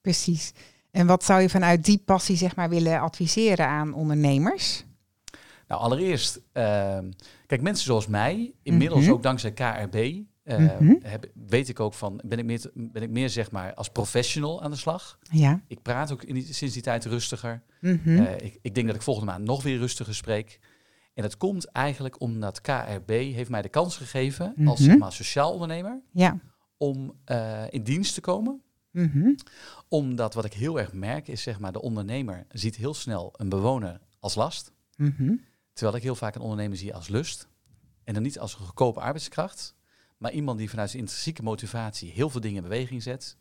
[0.00, 0.52] Precies.
[0.90, 4.84] En wat zou je vanuit die passie zeg maar willen adviseren aan ondernemers?
[5.68, 7.10] Nou, allereerst, ehm,
[7.46, 9.12] kijk, mensen zoals mij, inmiddels Mhm.
[9.12, 10.94] ook dankzij KRB, Mhm.
[11.02, 14.62] heb, weet ik ook van, ben ik, meer, ben ik meer zeg maar als professional
[14.62, 15.18] aan de slag.
[15.30, 15.60] Ja.
[15.66, 17.62] Ik praat ook in die- sinds die tijd rustiger.
[17.80, 18.08] Mhm.
[18.24, 20.58] Eh, ik, ik denk dat ik volgende maand nog weer rustiger spreek.
[21.14, 24.88] En dat komt eigenlijk omdat KRB heeft mij de kans gegeven als Mhm.
[24.90, 26.38] zeg maar, sociaal ondernemer ja.
[26.76, 28.62] om eh, in dienst te komen.
[29.88, 33.48] Omdat wat ik heel erg merk is, zeg maar, de ondernemer ziet heel snel een
[33.48, 34.72] bewoner als last.
[35.72, 37.48] Terwijl ik heel vaak een ondernemer zie als lust.
[38.04, 39.74] En dan niet als een goedkope arbeidskracht.
[40.16, 43.36] Maar iemand die vanuit zijn intrinsieke motivatie heel veel dingen in beweging zet.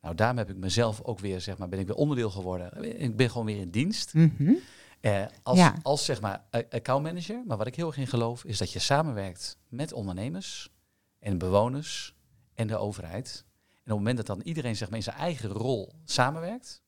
[0.00, 3.00] Nou, daarom heb ik mezelf ook weer, zeg maar, ben ik weer onderdeel geworden.
[3.02, 4.14] Ik ben gewoon weer in dienst.
[4.14, 4.52] Mhm.
[5.00, 5.74] Eh, als, Ja.
[5.82, 7.42] als, zeg maar, accountmanager.
[7.46, 10.70] Maar wat ik heel erg in geloof, is dat je samenwerkt met ondernemers
[11.18, 12.14] en bewoners.
[12.54, 13.44] en de overheid.
[13.68, 16.82] En op het moment dat dan iedereen zeg maar, in zijn eigen rol samenwerkt,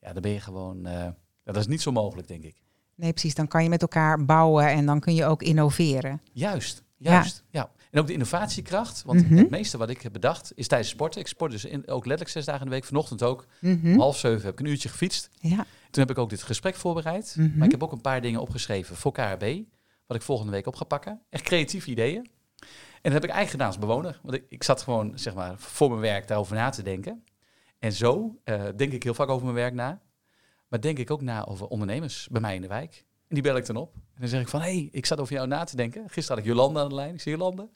[0.00, 0.86] ja, dan ben je gewoon.
[0.86, 1.08] eh,
[1.44, 2.62] dat is niet zo mogelijk, denk ik.
[2.94, 3.34] Nee, precies.
[3.34, 6.20] Dan kan je met elkaar bouwen en dan kun je ook innoveren.
[6.32, 7.44] Juist, juist.
[7.50, 7.70] Ja.
[7.94, 9.02] En ook de innovatiekracht.
[9.02, 9.36] Want Mhm.
[9.36, 11.20] het meeste wat ik heb bedacht is tijdens sporten.
[11.20, 12.84] Ik sport dus in, ook letterlijk zes dagen in de week.
[12.84, 13.46] Vanochtend ook.
[13.62, 15.30] Om half zeven heb ik een uurtje gefietst.
[15.40, 15.56] Ja.
[15.90, 17.34] Toen heb ik ook dit gesprek voorbereid.
[17.38, 17.56] Mhm.
[17.56, 19.62] Maar ik heb ook een paar dingen opgeschreven voor KRB.
[20.06, 21.20] Wat ik volgende week op ga pakken.
[21.30, 22.30] Echt creatieve ideeën.
[23.02, 24.20] En dat heb ik eigenlijk gedaan als bewoner.
[24.22, 27.24] Want ik, ik zat gewoon zeg maar, voor mijn werk daarover na te denken.
[27.78, 30.00] En zo eh, denk ik heel vaak over mijn werk na.
[30.68, 33.04] Maar denk ik ook na over ondernemers bij mij in de wijk.
[33.28, 33.94] En die bel ik dan op.
[33.94, 36.02] En dan zeg ik van, hé, hey, ik zat over jou na te denken.
[36.10, 37.14] Gisteren had ik Jolanda aan de lijn.
[37.14, 37.68] Ik zie Jolanda.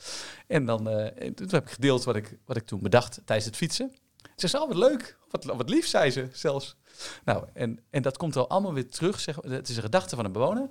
[0.47, 3.47] En dan eh, en toen heb ik gedeeld wat ik, wat ik toen bedacht tijdens
[3.47, 3.93] het fietsen.
[4.37, 5.19] Ze zei, oh, wat leuk.
[5.31, 6.77] Wat, wat lief, zei ze zelfs.
[7.25, 9.21] Nou, en, en dat komt al allemaal weer terug.
[9.21, 10.71] Zeg, het is een gedachte van een bewoner.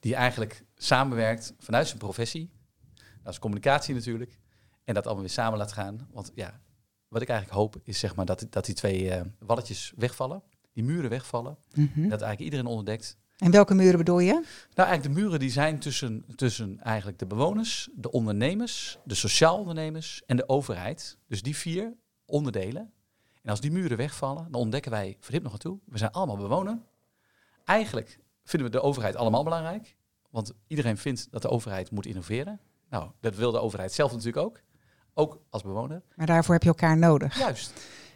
[0.00, 2.50] Die eigenlijk samenwerkt vanuit zijn professie.
[3.22, 4.38] Dat is communicatie natuurlijk.
[4.84, 6.08] En dat allemaal weer samen laat gaan.
[6.12, 6.60] Want ja,
[7.08, 10.42] wat ik eigenlijk hoop is zeg maar dat, dat die twee eh, walletjes wegvallen.
[10.72, 11.58] Die muren wegvallen.
[11.74, 13.18] En dat eigenlijk iedereen ontdekt.
[13.40, 14.32] En welke muren bedoel je?
[14.74, 19.58] Nou, eigenlijk de muren die zijn tussen, tussen eigenlijk de bewoners, de ondernemers, de sociaal
[19.58, 21.18] ondernemers en de overheid.
[21.26, 22.92] Dus die vier onderdelen.
[23.42, 26.36] En als die muren wegvallen, dan ontdekken wij, verhip nog aan toe, we zijn allemaal
[26.36, 26.78] bewoner.
[27.64, 29.96] Eigenlijk vinden we de overheid allemaal belangrijk.
[30.30, 32.60] Want iedereen vindt dat de overheid moet innoveren.
[32.88, 34.60] Nou, dat wil de overheid zelf natuurlijk ook.
[35.14, 36.02] Ook als bewoner.
[36.14, 37.38] Maar daarvoor heb je elkaar nodig.
[37.38, 37.72] Juist.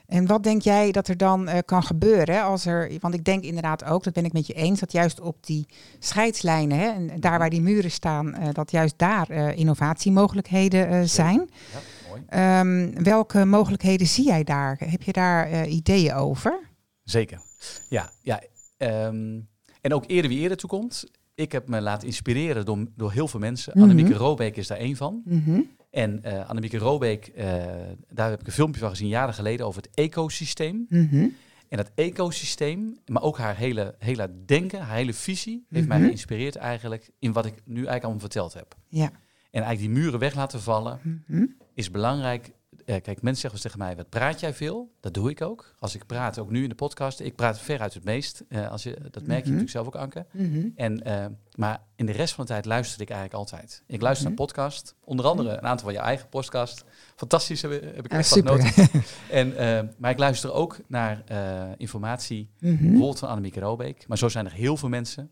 [0.06, 3.44] En wat denk jij dat er dan eh, kan gebeuren als er, want ik denk
[3.44, 5.66] inderdaad ook, dat ben ik met je eens, dat juist op die
[5.98, 11.50] scheidslijnen hè, en daar waar die muren staan, eh, dat juist daar eh, innovatiemogelijkheden zijn.
[11.72, 12.22] Ja, mooi.
[12.28, 14.76] Ehm, welke mogelijkheden zie jij daar?
[14.78, 16.58] Heb je daar ideeën over?
[17.04, 17.40] Zeker.
[17.88, 18.40] Ja, ja.
[18.76, 19.40] ehm,
[19.80, 21.04] en ook eerder wie eerder toekomt.
[21.34, 23.72] Ik heb me laten inspireren door, door heel veel mensen.
[23.74, 23.82] Mhm.
[23.82, 25.22] Annemieke Robeek is daar één van.
[25.24, 25.60] Mhm.
[25.94, 27.64] En eh Annemieke Robeek, eh,
[28.08, 30.86] daar heb ik een filmpje van gezien jaren geleden over het ecosysteem.
[30.88, 31.28] Mhm.
[31.68, 36.06] En dat ecosysteem, maar ook haar hele, hele denken, haar hele visie, heeft mij Mhm.
[36.06, 38.74] geïnspireerd eigenlijk in wat ik nu eigenlijk allemaal verteld heb.
[38.88, 39.04] Ja.
[39.50, 41.46] En eigenlijk die muren weg laten vallen Mhm.
[41.74, 42.50] is belangrijk.
[42.84, 44.92] Eh, kijk, mensen zeggen tegen mij, wat praat jij veel?
[45.00, 45.74] Dat doe ik ook.
[45.78, 48.44] Als ik praat, ook nu in de podcast, ik praat veruit het meest.
[48.48, 49.38] Eh, als je, dat merk je Mhm.
[49.42, 50.26] natuurlijk zelf ook, Anke.
[50.32, 50.68] Mhm.
[50.76, 53.82] En, eh, maar in de rest van de tijd luister ik eigenlijk altijd.
[53.86, 54.36] Ik luister Mhm.
[54.36, 56.84] naar podcast, onder andere een aantal van je eigen podcast.
[57.16, 58.60] Fantastisch heb, heb ik echt van super.
[58.62, 59.02] genoten.
[59.30, 64.08] En, eh, maar ik luister ook naar eh, informatie, bijvoorbeeld van Annemieke Robeek.
[64.08, 65.30] Maar zo zijn er heel veel mensen.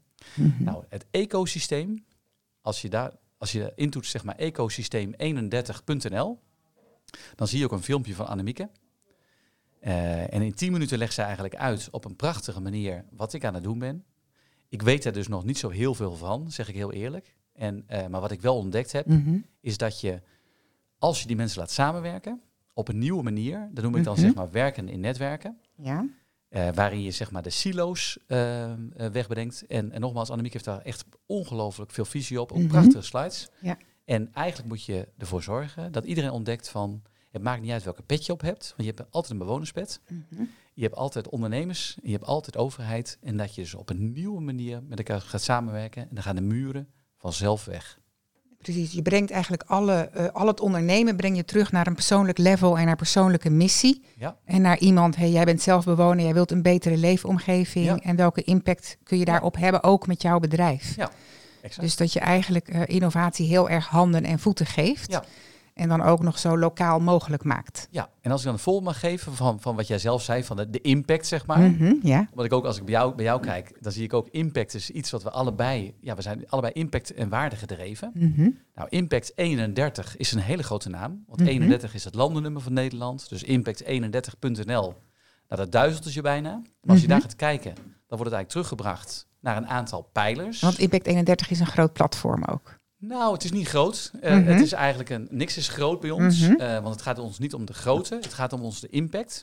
[0.58, 2.04] Nou, het ecosysteem,
[2.60, 6.38] als je daar, als je intoetst zeg maar ecosysteem31.nl,
[7.34, 8.68] dan zie je ook een filmpje van Annemieke.
[9.80, 13.44] Eh, en in 10 minuten legt zij eigenlijk uit op een prachtige manier wat ik
[13.44, 14.04] aan het doen ben.
[14.68, 17.34] Ik weet er dus nog niet zo heel veel van, zeg ik heel eerlijk.
[17.52, 19.36] En, eh, maar wat ik wel ontdekt heb, Mhm.
[19.60, 20.20] is dat je,
[20.98, 22.40] als je die mensen laat samenwerken,
[22.74, 24.22] op een nieuwe manier, dat noem ik dan Mhm.
[24.22, 26.06] zeg maar werken in netwerken, Ja.
[26.48, 28.72] eh, waarin je zeg maar de silo's eh,
[29.12, 29.66] wegbrengt.
[29.66, 32.52] En, en nogmaals, Annemiek heeft daar echt ongelooflijk veel visie op.
[32.52, 32.66] Ook Mhm.
[32.68, 33.48] prachtige slides.
[33.60, 33.76] Ja.
[34.04, 37.02] En eigenlijk moet je ervoor zorgen dat iedereen ontdekt van...
[37.30, 38.72] Het maakt niet uit welke pet je op hebt.
[38.76, 40.00] Want je hebt altijd een bewonerspet.
[40.08, 40.42] Mhm.
[40.74, 41.98] Je hebt altijd ondernemers.
[42.02, 43.18] Je hebt altijd overheid.
[43.20, 46.02] En dat je dus op een nieuwe manier met elkaar gaat samenwerken.
[46.02, 48.00] En dan gaan de muren vanzelf weg.
[48.62, 52.38] Precies, je brengt eigenlijk alle, eh, al het ondernemen breng je terug naar een persoonlijk
[52.38, 54.04] level en naar persoonlijke missie.
[54.16, 54.36] Ja.
[54.44, 57.84] En naar iemand, hey, jij bent zelf bewoner, jij wilt een betere leefomgeving.
[57.84, 57.96] Ja.
[57.98, 60.96] En welke impact kun je daarop hebben, ook met jouw bedrijf.
[60.96, 61.10] Ja,
[61.62, 61.80] exact.
[61.86, 65.10] Dus dat je eigenlijk eh, innovatie heel erg handen en voeten geeft.
[65.10, 65.24] Ja.
[65.74, 67.88] En dan ook nog zo lokaal mogelijk maakt.
[67.90, 70.44] Ja, en als ik dan een voorbeeld mag geven van, van wat jij zelf zei,
[70.44, 71.58] van de, de impact zeg maar.
[71.60, 72.28] Mhm, ja.
[72.34, 74.74] Wat ik ook als ik bij jou, bij jou kijk, dan zie ik ook impact
[74.74, 78.10] is iets wat we allebei, ja, we zijn allebei impact en waarde gedreven.
[78.14, 78.50] Mhm.
[78.74, 81.48] Nou, Impact 31 is een hele grote naam, want Mhm.
[81.48, 83.28] 31 is het landennummer van Nederland.
[83.28, 84.82] Dus impact31.nl,
[85.48, 86.50] nou dat duizelt je bijna.
[86.50, 87.12] Maar als je Mhm.
[87.12, 90.60] daar gaat kijken, dan wordt het eigenlijk teruggebracht naar een aantal pijlers.
[90.60, 92.80] Want Impact 31 is een groot platform ook.
[92.98, 94.10] Nou, het is niet groot.
[94.20, 94.46] Eh, Mhm.
[94.46, 96.60] Het is eigenlijk een, niks is groot bij ons, Mhm.
[96.60, 99.42] eh, want het gaat ons niet om de grootte, het gaat om ons de impact.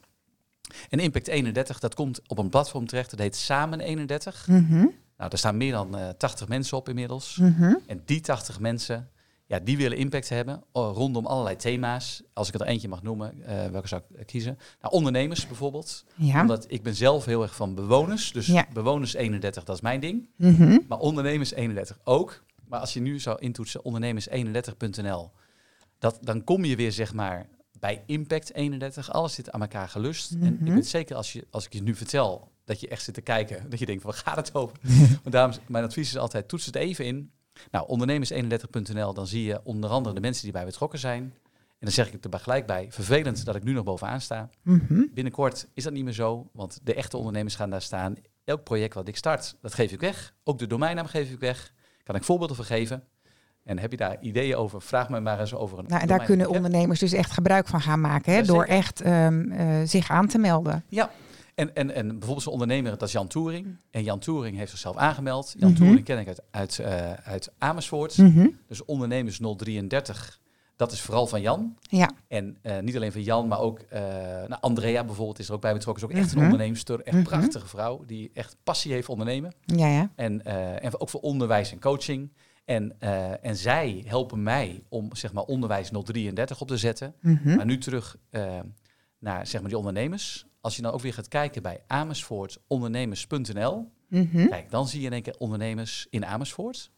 [0.90, 4.48] En Impact 31, dat komt op een platform terecht, dat heet Samen 31.
[4.48, 4.86] Mhm,
[5.18, 7.40] Nou, daar staan meer dan eh 80 mensen op inmiddels.
[7.88, 9.10] En die 80 mensen,
[9.50, 12.24] ja, die willen impact hebben oh, rondom allerlei thema's.
[12.34, 14.58] Als ik er eentje mag noemen, eh, welke zou ik kiezen?
[14.82, 16.06] Nou, ondernemers bijvoorbeeld.
[16.16, 16.42] Ja.
[16.42, 18.32] Omdat ik ben zelf heel erg van bewoners.
[18.32, 18.68] Dus Ja.
[18.74, 20.30] bewoners 31, dat is mijn ding.
[20.36, 20.78] Mhm.
[20.88, 22.44] Maar ondernemers 31 ook.
[22.68, 25.32] Maar als je nu zou intoetsen ondernemers31.nl,
[26.00, 29.12] dat, dan kom je weer zeg maar bij Impact 31.
[29.12, 30.32] Alles zit aan elkaar gelust.
[30.32, 30.74] En ik Mhm.
[30.74, 33.70] weet zeker als, je, als ik je nu vertel dat je echt zit te kijken,
[33.70, 34.78] dat je denkt, waar gaat het over?
[35.24, 37.32] Want daarom, mijn advies is altijd, toets het even in.
[37.72, 41.34] Nou, ondernemers31.nl, dan zie je onder andere de mensen die bij betrokken zijn.
[41.80, 44.50] En dan zeg ik er gelijk bij, vervelend dat ik nu nog bovenaan sta.
[44.62, 45.04] Mhm.
[45.14, 48.16] Binnenkort is dat niet meer zo, want de echte ondernemers gaan daar staan.
[48.44, 50.34] Elk project wat ik start, dat geef ik weg.
[50.44, 51.74] Ook de domeinnaam geef ik weg.
[52.04, 53.04] Kan ik voorbeelden van geven.
[53.64, 56.24] En heb je daar ideeën over, vraag me maar eens over een Nou, en daar
[56.24, 58.32] kunnen ondernemers dus echt gebruik van gaan maken.
[58.32, 60.84] Hè, Ja, door echt ehm, eh, zich aan te melden.
[60.88, 61.12] Ja,
[61.60, 63.78] en, en, en bijvoorbeeld zo'n ondernemer, dat is Jan Toering.
[63.92, 65.54] En Jan Toering heeft zichzelf aangemeld.
[65.58, 65.80] Jan Mhm.
[65.80, 68.18] Toering ken ik uit, uit, eh, uit Amersfoort.
[68.18, 68.48] Mhm.
[68.68, 70.40] Dus ondernemers 033,
[70.76, 71.78] dat is vooral van Jan.
[71.82, 74.02] Ja, En eh, niet alleen van Jan, maar ook eh,
[74.48, 76.04] nou, Andrea bijvoorbeeld is er ook bij betrokken.
[76.04, 76.38] Is ook echt Mhm.
[76.38, 77.26] een onderneemster, echt Mhm.
[77.26, 79.54] prachtige vrouw die echt passie heeft ondernemen.
[79.66, 80.12] ja, ja.
[80.16, 80.46] En,
[80.82, 82.32] en ook voor onderwijs en coaching.
[82.66, 83.00] En,
[83.42, 87.14] en zij helpen mij om zeg maar onderwijs 033 op te zetten.
[87.22, 87.56] Mhm.
[87.56, 88.18] Maar nu terug
[89.20, 90.46] naar zeg maar die ondernemers.
[90.62, 93.92] Als je dan ook weer gaat kijken bij amersfoortondernemers.nl.
[94.10, 94.48] Mhm.
[94.50, 96.92] Kijk, dan zie je in één keer ondernemers in Amersfoort.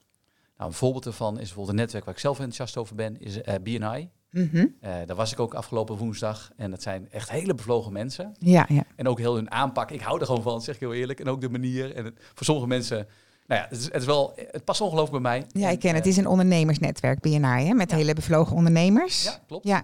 [0.57, 3.41] Nou, een voorbeeld ervan is bijvoorbeeld een netwerk waar ik zelf enthousiast over ben, is
[3.41, 4.09] eh BNI.
[4.31, 4.65] Mhm.
[4.79, 6.51] Eh, daar was ik ook afgelopen woensdag.
[6.55, 8.35] En dat zijn echt hele bevlogen mensen.
[8.39, 8.83] Ja, ja.
[8.95, 9.91] En ook heel hun aanpak.
[9.91, 11.19] Ik hou er gewoon van, zeg ik heel eerlijk.
[11.19, 11.95] En ook de manier.
[11.95, 13.07] En het- voor sommige mensen,
[13.47, 15.45] nou ja, het, is, het, is wel, het past ongelooflijk bij mij.
[15.63, 15.99] Ja, ik ken het.
[15.99, 17.95] eh, Het is een ondernemersnetwerk, BNI, hè, met Ja.
[17.95, 19.23] hele bevlogen ondernemers.
[19.23, 19.67] Ja, klopt.
[19.67, 19.83] Ja.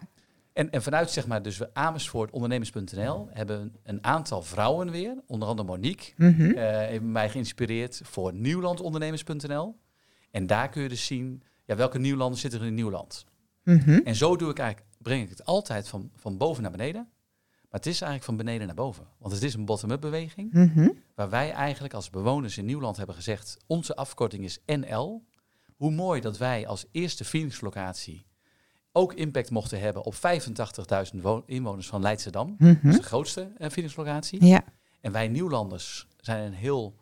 [0.58, 5.68] En, en vanuit zeg maar, dus we Amersfoortondernemers.nl hebben een aantal vrouwen weer, onder andere
[5.68, 6.14] Monique,
[6.88, 9.80] heeft mij geïnspireerd voor Nieuwlandondernemers.nl.
[10.32, 13.26] En daar kun je dus zien, ja, welke Nieuwlanders zitten er in Nieuwland.
[13.64, 14.00] Mhm.
[14.04, 17.08] En zo doe ik eigenlijk, breng ik het altijd van, van boven naar beneden.
[17.62, 19.08] Maar het is eigenlijk van beneden naar boven.
[19.18, 20.54] Want het is een bottom-up beweging.
[20.54, 20.90] Mhm.
[21.16, 25.26] Waar wij eigenlijk als bewoners in Nieuwland hebben gezegd, onze afkorting is NL.
[25.76, 28.27] Hoe mooi dat wij als eerste Phoenix-locatie
[28.98, 32.56] ook impact mochten hebben op 85.000 wo- inwoners van Leidschendam.
[32.58, 32.90] Dat Mhm.
[32.90, 34.46] is de grootste Phoenix-locatie.
[34.46, 34.64] Ja.
[35.02, 36.96] En wij Nieuwlanders zijn een heel,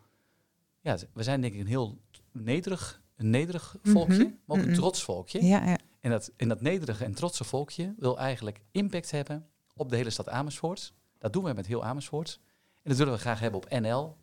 [0.80, 1.98] ja, we zijn denk ik een heel
[2.32, 4.22] nederig, een nederig volkje, Mhm.
[4.44, 4.78] maar ook een Mhm.
[4.78, 5.44] trots volkje.
[5.44, 5.78] Ja, ja.
[6.00, 10.10] En dat, en dat nederige en trotse volkje wil eigenlijk impact hebben op de hele
[10.10, 10.92] stad Amersfoort.
[11.18, 12.40] Dat doen wij met heel Amersfoort.
[12.74, 14.16] En dat willen we graag hebben op NL.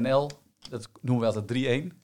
[0.00, 0.30] NL,
[0.70, 2.00] dat noemen we altijd 3-1.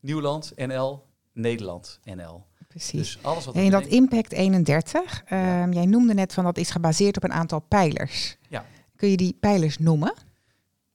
[0.00, 2.46] Nieuwland, NL, Nederland, NL.
[2.74, 3.14] Precies.
[3.14, 7.16] Dus alles wat En dat Impact 31, ehm, jij noemde net van dat is gebaseerd
[7.16, 8.36] op een aantal pijlers.
[8.48, 8.64] Ja.
[8.96, 10.14] Kun je die pijlers noemen?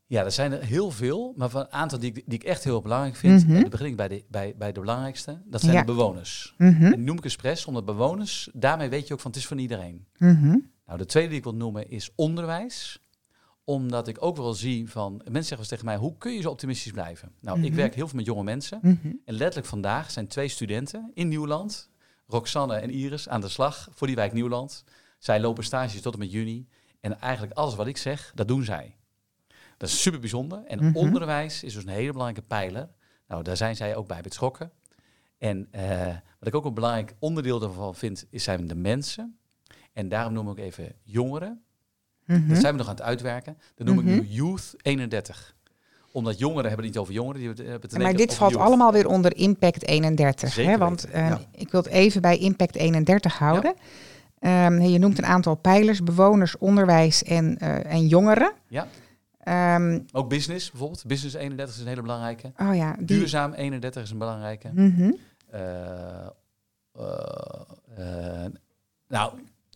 [0.05, 2.63] Ja, er zijn er heel veel, maar van een aantal die ik, die ik echt
[2.63, 3.43] heel belangrijk vind.
[3.45, 3.55] Mhm.
[3.55, 5.41] En dan begin ik bij de, bij, bij de belangrijkste.
[5.45, 5.79] Dat zijn Ja.
[5.79, 6.53] de bewoners.
[6.57, 6.83] Mhm.
[6.83, 9.57] En die noem ik expres, omdat bewoners, daarmee weet je ook van het is van
[9.57, 10.05] iedereen.
[10.17, 10.57] Mhm.
[10.85, 13.01] Nou, de tweede die ik wil noemen is onderwijs.
[13.69, 16.41] Omdat ik ook wel zie van, mensen zeggen wel eens tegen mij, hoe kun je
[16.41, 17.31] zo optimistisch blijven?
[17.39, 17.75] Nou, ik Mhm.
[17.75, 18.79] werk heel veel met jonge mensen.
[18.81, 19.07] Mhm.
[19.25, 21.89] En letterlijk vandaag zijn twee studenten in Nieuwland,
[22.27, 24.83] Roxanne en Iris, aan de slag voor die wijk Nieuwland.
[25.19, 26.67] Zij lopen stage tot en met juni.
[27.01, 28.95] En eigenlijk alles wat ik zeg, dat doen zij.
[29.77, 30.63] Dat is super bijzonder.
[30.65, 30.95] En Mhm.
[30.97, 32.89] onderwijs is dus een hele belangrijke pijler.
[33.27, 34.71] Nou, daar zijn zij ook bij betrokken.
[35.37, 36.07] En eh,
[36.39, 39.37] wat ik ook een belangrijk onderdeel daarvan vind, is zijn de mensen.
[39.93, 41.63] En daarom noem ik even jongeren.
[42.37, 42.47] Mhm.
[42.47, 43.57] Dat zijn we nog aan het uitwerken.
[43.75, 44.07] Dan noem Mhm.
[44.07, 45.55] ik nu Youth 31.
[46.11, 47.39] Omdat jongeren hebben het niet over jongeren.
[47.39, 48.63] Die hebben het maar dit valt youth.
[48.63, 50.51] allemaal weer onder Impact 31.
[50.53, 50.77] Zeker Hè?
[50.77, 51.39] Want eh, ja.
[51.51, 53.73] ik wil het even bij Impact 31 houden.
[54.39, 58.51] Ehm, je noemt een aantal pijlers, bewoners, onderwijs en, eh, en jongeren.
[58.67, 58.87] Ja.
[59.39, 61.05] Ehm, Ook business bijvoorbeeld.
[61.07, 62.51] Business 31 is een hele belangrijke.
[62.57, 63.05] oh ja, die.
[63.05, 64.69] Duurzaam 31 is een belangrijke.
[64.73, 65.11] Mhm.
[65.49, 66.25] Eh,
[67.97, 68.45] eh,
[69.07, 69.33] nou,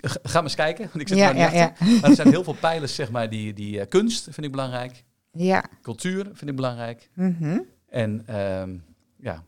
[0.09, 0.83] ga maar eens kijken.
[0.91, 1.73] Want ik zit Ja, er ja.
[2.01, 5.03] Maar er zijn heel veel pijlers, zeg maar, die, die eh, kunst vind ik belangrijk.
[5.31, 5.63] Ja.
[5.81, 7.09] Cultuur vind ik belangrijk.
[7.15, 7.59] Mhm.
[7.89, 8.75] En ehm,
[9.17, 9.43] ja,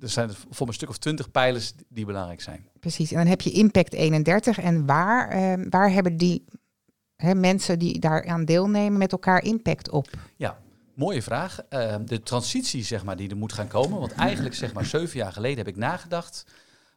[0.00, 2.66] er zijn voor een stuk of twintig pijlers die- belangrijk zijn.
[2.80, 3.10] Precies.
[3.10, 4.58] En dan heb je Impact 31.
[4.58, 6.44] En waar, ehm, waar hebben die
[7.16, 10.08] hè, mensen die daaraan deelnemen met elkaar impact op?
[10.94, 11.60] Mooie vraag.
[11.68, 13.98] Eh, de transitie, zeg maar, die er moet gaan komen.
[14.00, 16.44] Want eigenlijk, zeg maar, zeven jaar geleden heb ik nagedacht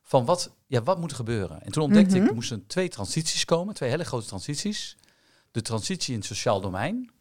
[0.07, 1.61] van wat, ja, wat moet er gebeuren.
[1.61, 2.29] En toen ontdekte ik, Mhm.
[2.29, 4.97] er moesten twee transities komen, twee hele grote transities.
[5.51, 7.11] De transitie in het sociaal domein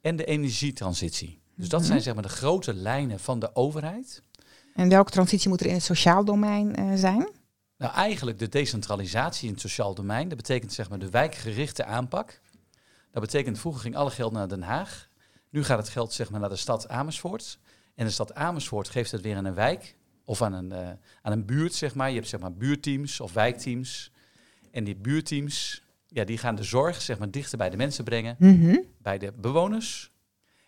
[0.00, 1.40] en de energietransitie.
[1.56, 1.88] Dus dat Mhm.
[1.88, 4.22] zijn, zeg maar, de grote lijnen van de overheid.
[4.74, 7.28] En welke transitie moet er in het sociaal domein eh, zijn?
[7.78, 10.28] Nou, eigenlijk de decentralisatie in het sociaal domein.
[10.28, 12.40] Dat betekent, zeg maar, de wijkgerichte aanpak.
[13.12, 15.08] Dat betekent, vroeger ging alle geld naar Den Haag.
[15.50, 17.58] Nu gaat het geld zeg maar, naar de stad Amersfoort.
[17.94, 19.96] En de stad Amersfoort geeft het weer aan een wijk
[20.28, 20.90] of aan een, eh,
[21.22, 22.08] aan een buurt, zeg maar.
[22.08, 24.10] Je hebt zeg maar buurteams of wijkteams.
[24.70, 28.36] En die buurteams, ja, die gaan de zorg zeg maar, dichter bij de mensen brengen,
[28.38, 28.76] Mhm.
[29.02, 30.12] bij de bewoners.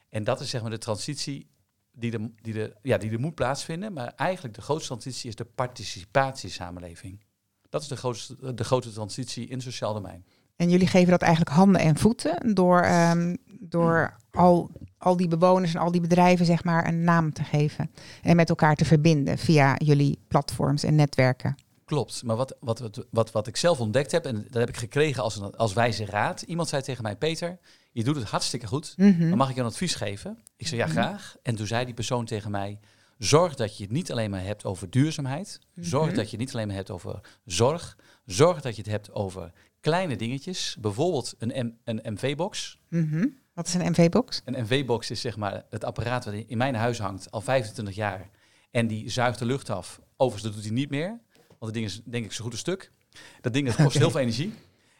[0.09, 1.46] En dat is zeg maar de transitie
[1.92, 3.92] die er, die er, ja, die er moet plaatsvinden.
[3.92, 7.20] Maar eigenlijk de grootste transitie is de participatiesamenleving.
[7.68, 10.25] Dat is de grootste, de grote transitie in het sociaal domein.
[10.61, 15.75] En jullie geven dat eigenlijk handen en voeten door, ehm, door al, al die bewoners
[15.75, 17.90] en al die bedrijven zeg maar een naam te geven.
[18.23, 21.55] En met elkaar te verbinden via jullie platforms en netwerken.
[21.85, 24.77] Klopt, maar wat, wat, wat, wat, wat ik zelf ontdekt heb, en dat heb ik
[24.77, 26.42] gekregen als, een, als wijze raad.
[26.42, 27.59] Iemand zei tegen mij, Peter,
[27.92, 30.38] je doet het hartstikke goed, maar mag ik je een advies geven?
[30.57, 30.94] Ik zei, ja Mhm.
[30.96, 31.37] graag.
[31.42, 32.81] En toen zei die persoon tegen mij,
[33.18, 35.59] zorg dat je het niet alleen maar hebt over duurzaamheid.
[35.75, 36.14] Zorg Mhm.
[36.16, 37.96] dat je het niet alleen maar hebt over zorg.
[38.25, 40.77] Zorg dat je het hebt over kleine dingetjes.
[40.81, 42.79] Bijvoorbeeld een, M- een MV-box.
[42.88, 43.27] Mhm.
[43.55, 44.43] Wat is een MV-box?
[44.45, 48.31] Een MV-box is zeg maar het apparaat wat in mijn huis hangt al 25 jaar.
[48.71, 50.01] En die zuigt de lucht af.
[50.16, 51.09] Overigens, dat doet hij niet meer.
[51.47, 52.93] Want het ding is denk ik zo goed een stuk.
[53.40, 54.53] Dat ding dat kost heel veel energie.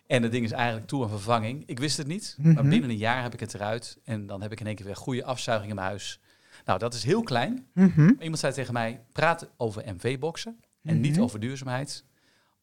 [0.07, 1.63] En dat ding is eigenlijk toe aan vervanging.
[1.67, 2.37] Ik wist het niet.
[2.39, 2.69] Maar Mhm.
[2.69, 3.99] binnen een jaar heb ik het eruit.
[4.05, 6.21] En dan heb ik in één keer weer goede afzuiging in mijn huis.
[6.65, 7.67] Nou, dat is heel klein.
[7.75, 8.13] Mhm.
[8.21, 10.61] Iemand zei tegen mij, praat over MV-boxen.
[10.83, 12.05] En niet over duurzaamheid.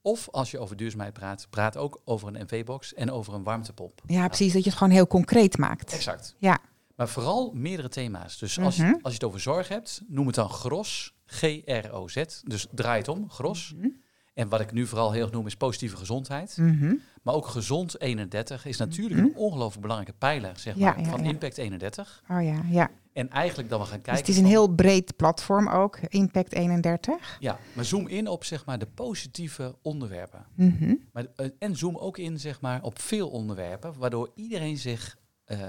[0.07, 4.01] Of als je over duurzaamheid praat, praat ook over een MV-box en over een warmtepomp.
[4.05, 4.53] Ja, precies.
[4.53, 5.93] Dat je het gewoon heel concreet maakt.
[5.93, 6.35] Exact.
[6.37, 6.57] Ja.
[6.95, 8.37] Maar vooral meerdere thema's.
[8.37, 8.87] Dus als, Mhm.
[8.87, 11.13] je, als je het over zorg hebt, noem het dan GROS.
[11.25, 12.23] G-R-O-Z.
[12.43, 13.73] Dus draai het om, GROS.
[13.75, 13.87] Mhm.
[14.33, 16.57] En wat ik nu vooral heel erg noem is positieve gezondheid.
[16.57, 16.95] Mhm.
[17.23, 19.29] Maar ook gezond 31 is natuurlijk Mhm.
[19.29, 21.29] een ongelooflijk belangrijke pijler zeg Ja, maar, ja, van ja.
[21.29, 22.23] Impact 31.
[22.31, 22.89] Oh ja, ja.
[23.17, 24.11] En eigenlijk dan we gaan kijken...
[24.11, 27.37] Dus het is een heel breed platform ook, Impact 31.
[27.39, 30.45] Ja, maar zoom in op zeg maar, de positieve onderwerpen.
[30.55, 30.95] Mhm.
[31.11, 35.59] Maar, eh, en zoom ook in zeg maar, op veel onderwerpen, waardoor iedereen zich eh,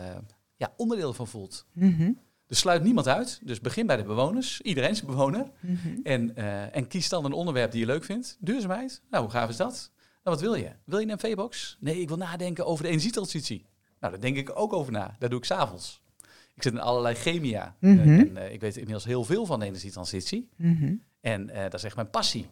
[0.57, 1.67] ja, onderdeel van voelt.
[1.73, 2.13] Mhm.
[2.47, 3.41] Dus sluit niemand uit.
[3.43, 4.61] Dus begin bij de bewoners.
[4.61, 5.51] Iedereen is bewoner.
[5.61, 5.89] Mhm.
[6.03, 8.37] En, eh, en kies dan een onderwerp die je leuk vindt.
[8.41, 9.03] Duurzaamheid.
[9.11, 9.91] Nou, hoe gaaf is dat?
[10.23, 10.73] Nou, wat wil je?
[10.85, 11.77] Wil je een MV-box?
[11.81, 13.67] Nee, ik wil nadenken over de energietransitie.
[14.01, 15.17] Nou, daar denk ik ook over na.
[15.19, 16.01] Dat doe ik s'avonds.
[16.59, 17.77] Ik zit in allerlei chemia.
[17.81, 18.09] Eh, Mhm.
[18.09, 20.49] en eh, ik weet inmiddels heel veel van de energietransitie.
[20.57, 20.95] Mhm.
[21.21, 22.47] En eh, dat is echt mijn passie.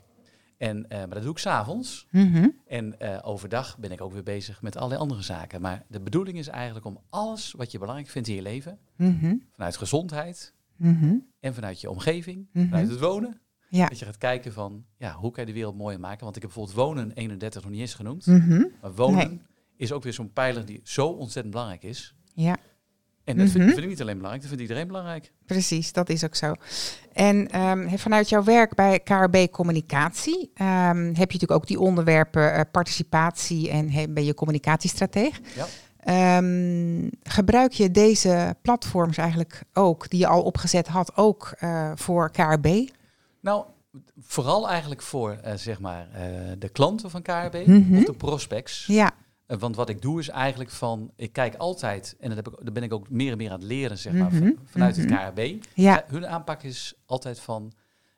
[0.58, 2.06] En, eh, maar dat doe ik s'avonds.
[2.10, 2.48] Mhm.
[2.66, 5.60] En eh, overdag ben ik ook weer bezig met allerlei andere zaken.
[5.60, 9.34] Maar de bedoeling is eigenlijk om alles wat je belangrijk vindt in je leven, Mhm.
[9.52, 10.54] vanuit gezondheid
[11.40, 13.86] en vanuit je omgeving, vanuit het wonen, Ja.
[13.88, 16.24] dat je gaat kijken van, ja, hoe kan je de wereld mooier maken?
[16.24, 18.26] Want ik heb bijvoorbeeld wonen 31 nog niet eens genoemd.
[18.80, 19.40] Maar wonen Nee.
[19.76, 22.14] is ook weer zo'n pijler die zo ontzettend belangrijk is.
[22.34, 22.56] Ja,
[23.26, 23.72] En dat vind, Mhm.
[23.72, 25.32] vind ik niet alleen belangrijk, dat vindt iedereen belangrijk.
[25.46, 25.92] precies.
[25.92, 26.54] Dat is ook zo.
[27.12, 32.52] En ehm, vanuit jouw werk bij KRB Communicatie ehm, heb je natuurlijk ook die onderwerpen
[32.54, 35.40] eh, participatie en ben je communicatiestrateeg.
[35.54, 35.66] Ja.
[36.00, 42.30] Ehm, gebruik je deze platforms eigenlijk ook, die je al opgezet had, ook eh, voor
[42.30, 42.88] KRB?
[43.40, 43.64] Nou,
[44.20, 46.08] vooral eigenlijk voor, eh, zeg maar,
[46.58, 47.96] de klanten van KRB Mhm.
[47.96, 48.84] of de prospects.
[48.86, 49.10] Ja.
[49.46, 52.64] Eh, Want wat ik doe is eigenlijk van, ik kijk altijd, en dat, heb ik,
[52.64, 54.96] dat ben ik ook meer en meer aan het leren, zeg maar, Mhm, van- vanuit
[54.96, 55.12] mhm.
[55.12, 55.64] het KRB.
[55.74, 56.04] Ja.
[56.06, 57.72] Hun aanpak is altijd van,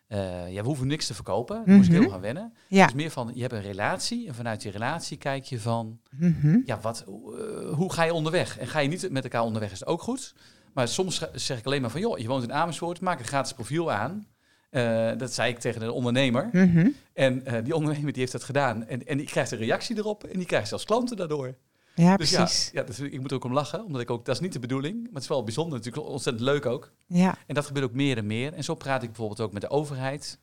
[0.06, 2.02] eh, ja, we hoeven niks te verkopen, daar moest ik Mhm.
[2.02, 2.52] heel gaan wennen.
[2.68, 2.84] Ja.
[2.84, 6.58] Dus meer van, je hebt een relatie en vanuit die relatie kijk je van, Mhm.
[6.64, 8.58] ja, wat, eh, hoe ga je onderweg?
[8.58, 10.34] En ga je niet met elkaar onderweg, is het ook goed.
[10.72, 13.52] Maar soms zeg ik alleen maar van, joh, je woont in Amersfoort, maak een gratis
[13.52, 14.26] profiel aan.
[14.70, 16.48] Eh, dat zei ik tegen een ondernemer.
[16.52, 16.88] Mhm.
[17.12, 18.86] En eh, die ondernemer die heeft dat gedaan.
[18.86, 20.24] En, en die krijgt een reactie erop.
[20.24, 21.54] En die krijgt zelfs klanten daardoor.
[21.94, 22.70] Ja, Dus precies.
[22.72, 23.84] ja, ja dus ik moet er ook om lachen.
[23.84, 24.96] Omdat ik ook, dat is niet de bedoeling.
[25.02, 25.78] Maar het is wel bijzonder.
[25.78, 26.92] Natuurlijk ontzettend leuk ook.
[27.06, 27.36] Ja.
[27.46, 28.52] En dat gebeurt ook meer en meer.
[28.52, 30.38] En zo praat ik bijvoorbeeld ook met de overheid.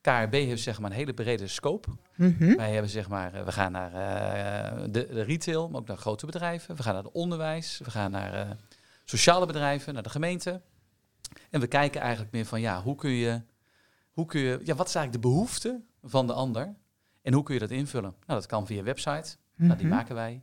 [0.00, 1.88] KRB heeft zeg maar een hele brede scope.
[2.14, 2.56] Mhm.
[2.56, 3.92] Wij hebben zeg maar, eh, we gaan naar
[4.90, 6.76] de, de retail, maar ook naar grote bedrijven.
[6.76, 7.80] We gaan naar het onderwijs.
[7.84, 8.56] We gaan naar
[9.04, 10.60] sociale bedrijven, naar de gemeente.
[11.50, 13.40] En we kijken eigenlijk meer van, ja, hoe kun je,
[14.16, 16.74] hoe kun je, ja, wat is eigenlijk de behoefte van de ander?
[17.22, 18.14] En hoe kun je dat invullen?
[18.26, 19.36] Nou, dat kan via website.
[19.56, 19.94] Nou, die Mhm.
[19.96, 20.42] maken wij.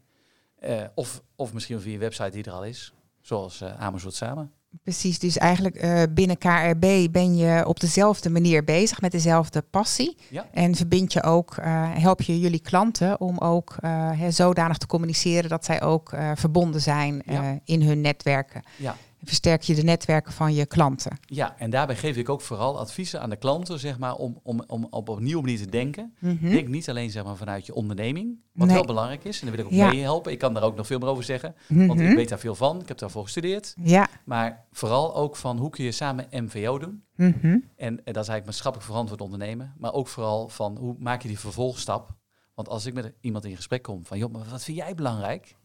[0.60, 2.94] Eh, of, of misschien via een website die er al is.
[3.22, 4.52] Zoals eh Amersfoort Samen.
[4.84, 10.18] Precies, dus eigenlijk eh, binnen KRB ben je op dezelfde manier bezig met dezelfde passie.
[10.30, 10.48] Ja.
[10.52, 11.56] En verbind je ook,
[12.00, 13.76] help je jullie klanten om ook
[14.16, 17.60] hè, zodanig te communiceren dat zij ook verbonden zijn Ja.
[17.64, 18.64] in hun netwerken.
[18.78, 18.96] Ja.
[19.24, 21.18] Versterk je de netwerken van je klanten.
[21.26, 24.64] Ja, en daarbij geef ik ook vooral adviezen aan de klanten, zeg maar, om, om,
[24.68, 26.14] om op een nieuwe manier te denken.
[26.20, 26.50] Mhm.
[26.50, 28.76] Denk niet alleen zeg maar, vanuit je onderneming, wat Nee.
[28.76, 29.40] wel belangrijk is.
[29.42, 29.88] En daar wil ik ook Ja.
[29.88, 30.32] mee helpen.
[30.32, 32.10] Ik kan daar ook nog veel meer over zeggen, want Mhm.
[32.10, 32.82] ik weet daar veel van.
[32.82, 33.74] Ik heb daarvoor gestudeerd.
[33.82, 34.08] Ja.
[34.26, 37.04] Maar vooral ook van hoe kun je samen MVO doen.
[37.16, 37.46] Mhm.
[37.48, 39.74] En, en dat is eigenlijk maatschappelijk verantwoord ondernemen.
[39.78, 42.16] Maar ook vooral van hoe maak je die vervolgstap.
[42.56, 45.56] Want als ik met iemand in gesprek kom van, joh, maar wat vind jij belangrijk?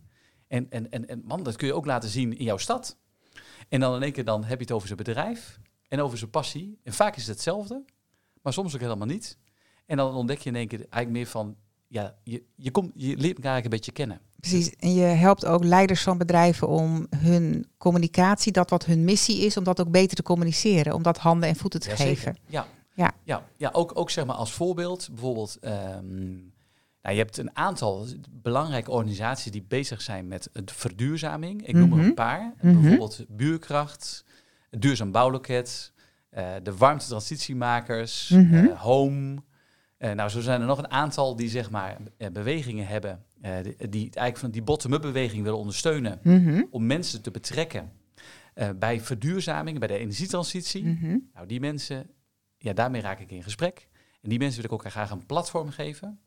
[0.49, 2.99] En, en, en, en man, dat kun je ook laten zien in jouw stad.
[3.69, 5.59] En dan in één keer dan heb je het over zijn bedrijf
[5.89, 6.79] en over zijn passie.
[6.83, 7.85] En vaak is het hetzelfde,
[8.43, 9.39] maar soms ook helemaal niet.
[9.87, 11.57] En dan ontdek je in één keer eigenlijk meer van,
[11.87, 14.21] ja, je, je, komt, je leert elkaar eigenlijk een beetje kennen.
[14.41, 14.71] Precies.
[14.77, 19.57] En je helpt ook leiders van bedrijven om hun communicatie, dat wat hun missie is,
[19.57, 20.95] om dat ook beter te communiceren.
[20.95, 22.17] Om dat handen en voeten te Jazeker.
[22.17, 22.39] geven.
[22.47, 23.13] Ja, Ja.
[23.25, 26.37] ja, ja ook, ook zeg maar als voorbeeld, bijvoorbeeld, ehm,
[27.03, 31.67] nou, je hebt een aantal belangrijke organisaties die bezig zijn met het verduurzaming.
[31.67, 32.07] Ik noem er Mhm.
[32.07, 32.73] een paar, Mhm.
[32.81, 34.25] bijvoorbeeld Buurkracht,
[34.71, 35.93] Duurzaam Bouwloket,
[36.31, 38.55] eh, de Warmtetransitiemakers, Mhm.
[38.55, 39.47] eh, Home,
[39.99, 41.97] Eh, nou, zo zijn er nog een aantal die zeg maar
[42.33, 43.25] bewegingen hebben,
[43.91, 46.21] die, eigenlijk van die bottom-up beweging willen ondersteunen
[46.71, 47.93] om mensen te betrekken
[48.77, 50.83] bij verduurzaming, bij de energietransitie.
[51.35, 52.11] Nou, die mensen,
[52.59, 53.89] ja, daarmee raak ik in gesprek.
[54.23, 56.19] En die mensen wil ik ook graag een platform geven.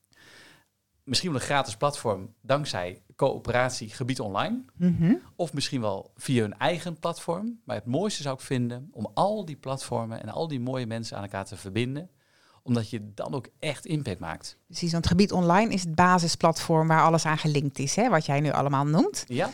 [1.11, 4.61] Misschien wel een gratis platform dankzij coöperatie gebied online.
[4.77, 5.13] Mhm.
[5.35, 7.59] Of misschien wel via hun eigen platform.
[7.65, 11.17] Maar het mooiste zou ik vinden om al die platformen en al die mooie mensen
[11.17, 12.09] aan elkaar te verbinden.
[12.63, 14.57] Omdat je dan ook echt impact maakt.
[14.67, 18.39] Precies, want gebied online is het basisplatform waar alles aan gelinkt is, hè, wat jij
[18.39, 19.23] nu allemaal noemt.
[19.27, 19.49] Ja?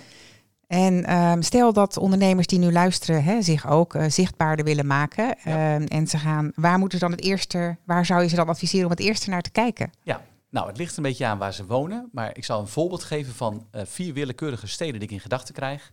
[0.68, 5.26] En ehm, stel dat ondernemers die nu luisteren hè, zich ook eh, zichtbaarder willen maken.
[5.26, 5.76] Ja.
[5.76, 8.48] ehm, en ze gaan, waar moeten ze dan het eerste, waar zou je ze dan
[8.48, 9.92] adviseren om het eerste naar te kijken?
[10.04, 10.22] Ja.
[10.50, 12.10] Nou, het ligt een beetje aan waar ze wonen.
[12.12, 15.54] Maar ik zal een voorbeeld geven van eh, vier willekeurige steden die ik in gedachten
[15.54, 15.92] krijg.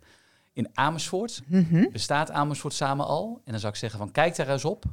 [0.53, 1.87] In Amersfoort Mhm.
[1.93, 3.41] bestaat Amersfoort samen al.
[3.45, 4.85] En dan zou ik zeggen van kijk daar eens op.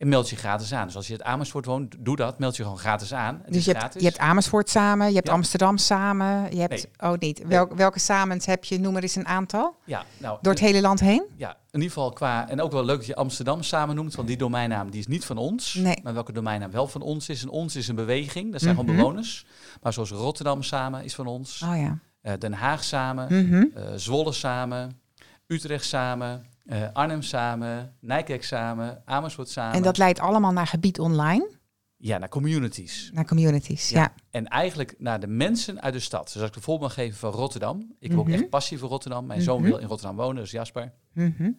[0.00, 0.86] En meld je gratis aan.
[0.86, 2.38] Dus als je het Amersfoort woont, doe dat.
[2.38, 3.40] Meld je gewoon gratis aan.
[3.44, 5.32] Het Dus je hebt, je hebt Amersfoort samen, je hebt Ja.
[5.32, 8.78] Amsterdam samen, je hebt, oh niet, Wel, welke samens heb je?
[8.80, 9.76] Noem er eens een aantal.
[9.84, 11.22] ja, nou, Door het hele land heen?
[11.36, 12.48] Ja, in ieder geval qua...
[12.48, 15.24] En ook wel leuk dat je Amsterdam samen noemt, want die domeinnaam die is niet
[15.24, 15.74] van ons.
[15.74, 16.00] Nee.
[16.02, 17.42] Maar welke domeinnaam wel van ons is.
[17.42, 18.84] En ons is een beweging, dat zijn Mhm.
[18.84, 19.46] gewoon bewoners.
[19.82, 21.62] Maar zoals Rotterdam samen is van ons.
[21.62, 21.98] Oh ja.
[22.22, 23.46] eh, Den Haag samen.
[23.46, 23.64] Mhm.
[23.74, 25.00] eh, Zwolle samen.
[25.46, 26.46] Utrecht samen.
[26.70, 27.96] Eh, Arnhem samen.
[28.00, 29.02] Nijkerk samen.
[29.04, 29.74] Amersfoort samen.
[29.76, 31.48] En dat leidt allemaal naar gebied online,
[31.96, 33.10] Ja, naar communities.
[33.14, 33.88] naar communities.
[33.88, 34.00] Ja.
[34.00, 34.14] Ja.
[34.30, 36.24] En eigenlijk naar de mensen uit de stad.
[36.24, 37.94] Dus als ik de voorbeeld geven van Rotterdam.
[37.98, 38.34] Ik heb ook Mhm.
[38.34, 39.26] echt passie voor Rotterdam.
[39.26, 39.68] Mijn zoon Mhm.
[39.70, 40.92] wil in Rotterdam wonen, dus Jasper.
[41.12, 41.50] Mhm.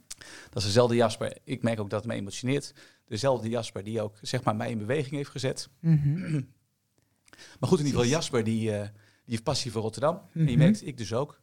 [0.50, 1.38] Dat is dezelfde Jasper.
[1.44, 2.74] Ik merk ook dat het me emotioneert.
[3.06, 5.70] Dezelfde Jasper die ook zeg maar, mij in beweging heeft gezet.
[7.60, 8.90] Maar goed, in ieder geval Jasper die, eh, die
[9.26, 10.22] heeft passie voor Rotterdam.
[10.34, 11.42] En je merkt, ik dus ook.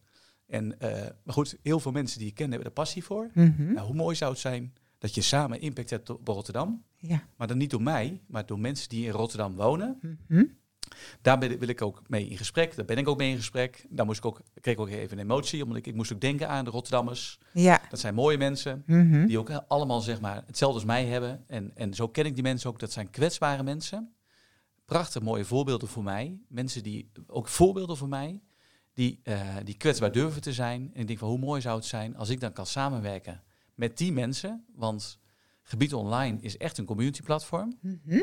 [0.49, 0.91] En, eh,
[1.25, 3.31] maar goed, heel veel mensen die ik ken hebben er passie voor.
[3.35, 3.73] Mhm.
[3.73, 6.85] Nou, hoe mooi zou het zijn dat je samen impact hebt op Rotterdam.
[6.97, 7.23] Ja.
[7.37, 9.99] Maar dan niet door mij, maar door mensen die in Rotterdam wonen.
[10.29, 10.45] Mhm.
[11.23, 12.77] Daar ben, wil ik ook mee in gesprek.
[12.77, 13.87] Daar ben ik ook mee in gesprek.
[13.89, 16.21] Daar moest ik ook, kreeg ik ook even een emotie, omdat ik, ik moest ook
[16.21, 17.39] denken aan de Rotterdammers.
[17.53, 17.81] Ja.
[17.91, 18.83] Dat zijn mooie mensen.
[18.87, 19.27] Mhm.
[19.27, 21.45] die ook allemaal zeg maar hetzelfde als mij hebben.
[21.47, 22.79] En, en zo ken ik die mensen ook.
[22.79, 24.13] Dat zijn kwetsbare mensen.
[24.85, 26.39] Prachtig mooie voorbeelden voor mij.
[26.49, 28.41] Mensen die, ook voorbeelden voor mij,
[28.99, 30.91] die, eh, die kwetsbaar durven te zijn.
[30.95, 33.43] En ik denk van hoe mooi zou het zijn als ik dan kan samenwerken
[33.75, 34.65] met die mensen.
[34.75, 35.19] Want
[35.63, 37.79] Gebied Online is echt een community platform.
[37.81, 38.23] Mhm.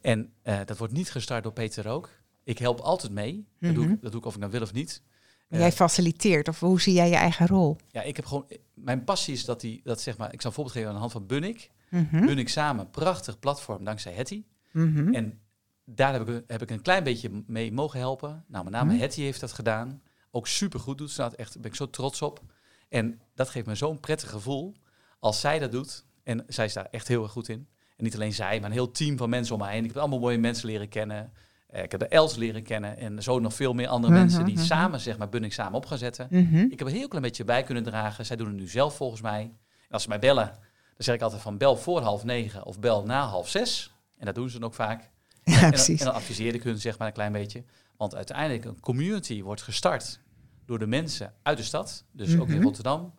[0.00, 2.10] En eh, dat wordt niet gestart door Peter Rook.
[2.44, 3.46] Ik help altijd mee.
[3.60, 3.92] Dat, doe Mhm.
[3.94, 5.02] ik, dat doe ik of ik nou wil of niet.
[5.48, 7.76] En Eh, Jij faciliteert, of hoe zie jij je eigen rol?
[7.88, 8.46] ja, ik heb gewoon...
[8.74, 10.32] Mijn passie is dat die, dat zeg maar...
[10.32, 11.70] Ik zal een voorbeeld geven aan de hand van Bunnik.
[11.90, 12.26] Mhm.
[12.26, 14.44] Bunnik samen, prachtig platform dankzij Hetty.
[14.72, 15.14] Mhm.
[15.14, 15.40] En
[15.84, 18.44] daar heb ik, heb ik een klein beetje mee mogen helpen.
[18.48, 19.00] Nou, met name Mhm.
[19.02, 20.02] Hetty heeft dat gedaan.
[20.36, 21.34] Ook super goed doet dat.
[21.34, 22.40] Echt, daar ben ik zo trots op.
[22.88, 24.74] En dat geeft me zo'n prettig gevoel
[25.18, 26.04] als zij dat doet.
[26.22, 27.68] En zij is daar echt heel erg goed in.
[27.96, 29.82] En niet alleen zij, maar een heel team van mensen om mij heen.
[29.82, 31.32] Ik heb allemaal mooie mensen leren kennen.
[31.68, 32.96] Eh, ik heb de Els leren kennen.
[32.96, 34.64] En zo nog veel meer andere Mhm, mensen die mhm.
[34.64, 36.26] samen, zeg maar, Bunnik samen op gaan zetten.
[36.30, 36.56] Mhm.
[36.56, 38.26] Ik heb een heel klein beetje bij kunnen dragen.
[38.26, 39.40] Zij doen het nu zelf volgens mij.
[39.42, 42.78] En als ze mij bellen, dan zeg ik altijd van bel voor half negen of
[42.78, 43.94] bel na half zes.
[44.18, 45.10] En dat doen ze dan ook vaak.
[45.44, 46.00] Ja, En dan, precies.
[46.00, 47.64] en dan adviseer ik hun zeg maar een klein beetje.
[47.96, 50.20] Want uiteindelijk een community wordt gestart
[50.66, 52.04] door de mensen uit de stad.
[52.12, 52.62] Dus ook in Mhm.
[52.64, 53.12] Rotterdam.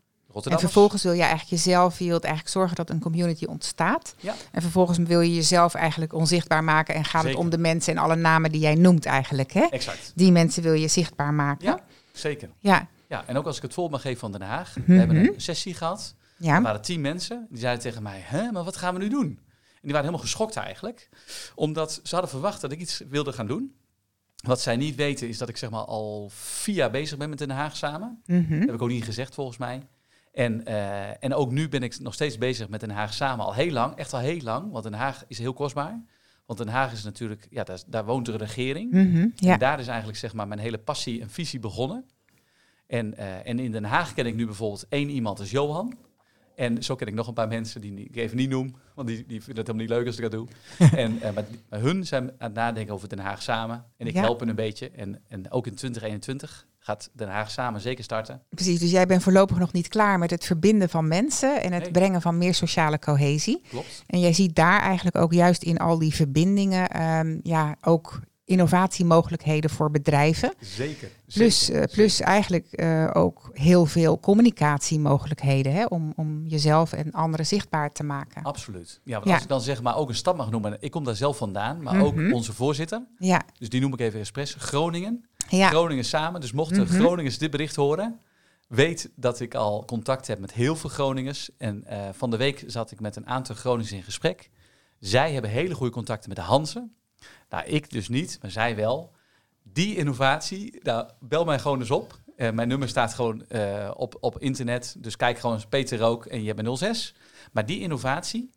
[0.43, 4.15] En vervolgens wil je eigenlijk jezelf, je wilt eigenlijk zorgen dat een community ontstaat.
[4.19, 4.33] Ja.
[4.51, 7.29] En vervolgens wil je jezelf eigenlijk onzichtbaar maken en gaat Zeker.
[7.29, 9.51] het om de mensen en alle namen die jij noemt eigenlijk.
[9.51, 9.61] Hè?
[9.69, 10.11] Exact.
[10.15, 11.65] Die mensen wil je zichtbaar maken.
[11.65, 11.79] Ja,
[12.13, 12.49] zeker.
[12.59, 12.87] Ja.
[13.07, 14.77] Ja, en ook als ik het voorbeeld mag geven van Den Haag.
[14.77, 14.91] Mhm.
[14.91, 16.15] We hebben een sessie gehad.
[16.37, 16.55] Ja.
[16.55, 17.47] Er waren tien mensen.
[17.49, 19.25] Die zeiden tegen mij, hè, maar wat gaan we nu doen?
[19.25, 21.09] En die waren helemaal geschokt eigenlijk.
[21.55, 23.75] Omdat ze hadden verwacht dat ik iets wilde gaan doen.
[24.35, 27.37] Wat zij niet weten is dat ik zeg maar al vier jaar bezig ben met
[27.37, 28.21] Den Haag samen.
[28.25, 28.49] Mhm.
[28.49, 29.81] Dat heb ik ook niet gezegd volgens mij.
[30.33, 33.45] En, eh, en ook nu ben ik nog steeds bezig met Den Haag samen.
[33.45, 34.71] Al heel lang, echt al heel lang.
[34.71, 36.03] Want Den Haag is heel kostbaar.
[36.45, 38.91] Want Den Haag is natuurlijk, ja, daar, daar woont de regering.
[38.91, 39.27] Mhm.
[39.35, 39.53] Ja.
[39.53, 42.05] En daar is eigenlijk zeg maar mijn hele passie en visie begonnen.
[42.87, 45.97] En, eh, en in Den Haag ken ik nu bijvoorbeeld één iemand, dat is Johan.
[46.55, 49.17] En zo ken ik nog een paar mensen die ik even niet noem, want die,
[49.27, 50.47] die vinden het helemaal niet leuk als ik dat doe.
[51.03, 53.85] en, eh, maar, maar hun zijn aan het nadenken over Den Haag samen.
[53.97, 54.21] En ik Ja.
[54.21, 54.89] help hen een beetje.
[54.91, 58.41] En, en ook in 2021 gaat Den Haag samen zeker starten.
[58.49, 61.83] Precies, dus jij bent voorlopig nog niet klaar met het verbinden van mensen en het
[61.83, 61.91] Nee.
[61.91, 63.61] brengen van meer sociale cohesie.
[63.69, 64.03] Klopt.
[64.07, 69.69] En jij ziet daar eigenlijk ook juist in al die verbindingen ehm, ja, ook innovatiemogelijkheden
[69.69, 70.53] voor bedrijven.
[70.59, 71.09] Zeker.
[71.33, 77.45] Plus, eh, plus eigenlijk eh, ook heel veel communicatiemogelijkheden hè, om, om jezelf en anderen
[77.45, 78.43] zichtbaar te maken.
[78.43, 78.99] Absoluut.
[79.03, 79.33] Ja, want Ja.
[79.33, 80.77] als ik dan zeg maar ook een stad mag noemen.
[80.79, 82.03] Ik kom daar zelf vandaan, maar Mhm.
[82.05, 83.05] ook onze voorzitter.
[83.17, 84.55] Ja, Dus die noem ik even expres.
[84.59, 85.25] Groningen.
[85.49, 85.69] ja.
[85.69, 86.41] Groningen samen.
[86.41, 86.93] Dus mochten Mhm.
[86.93, 88.19] Groningers dit bericht horen,
[88.67, 91.49] weet dat ik al contact heb met heel veel Groningers.
[91.57, 94.49] En eh, van de week zat ik met een aantal Groningers in gesprek.
[94.99, 96.95] Zij hebben hele goede contacten met de Hansen.
[97.55, 99.11] Nou, ik dus niet, maar zij wel.
[99.63, 102.19] Die innovatie, nou, bel mij gewoon eens op.
[102.37, 104.95] Uh, mijn nummer staat gewoon uh, op, op internet.
[104.97, 107.15] Dus kijk gewoon eens Peter Rook en je hebt een 06.
[107.51, 108.51] Maar die innovatie,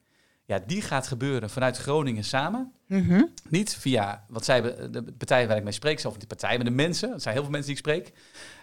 [0.45, 2.73] ja, die gaat gebeuren vanuit Groningen samen.
[2.87, 3.33] Mm -hmm.
[3.49, 6.75] Niet via wat zij de partijen waar ik mee spreek, of die partijen, maar de
[6.75, 7.13] mensen.
[7.13, 8.13] Het zijn heel veel mensen die ik spreek.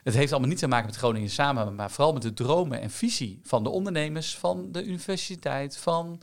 [0.03, 2.89] Het heeft allemaal niet te maken met Groningen samen, maar vooral met de dromen en
[2.89, 6.21] visie van de ondernemers, van de universiteit, van,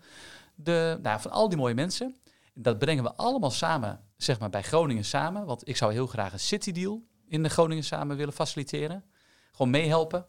[0.54, 2.16] de, nou, van al die mooie mensen.
[2.54, 5.46] Dat brengen we allemaal samen, zeg maar, bij Groningen samen.
[5.46, 9.04] Want ik zou heel graag een city deal in de Groningen samen willen faciliteren.
[9.52, 10.26] Gewoon meehelpen.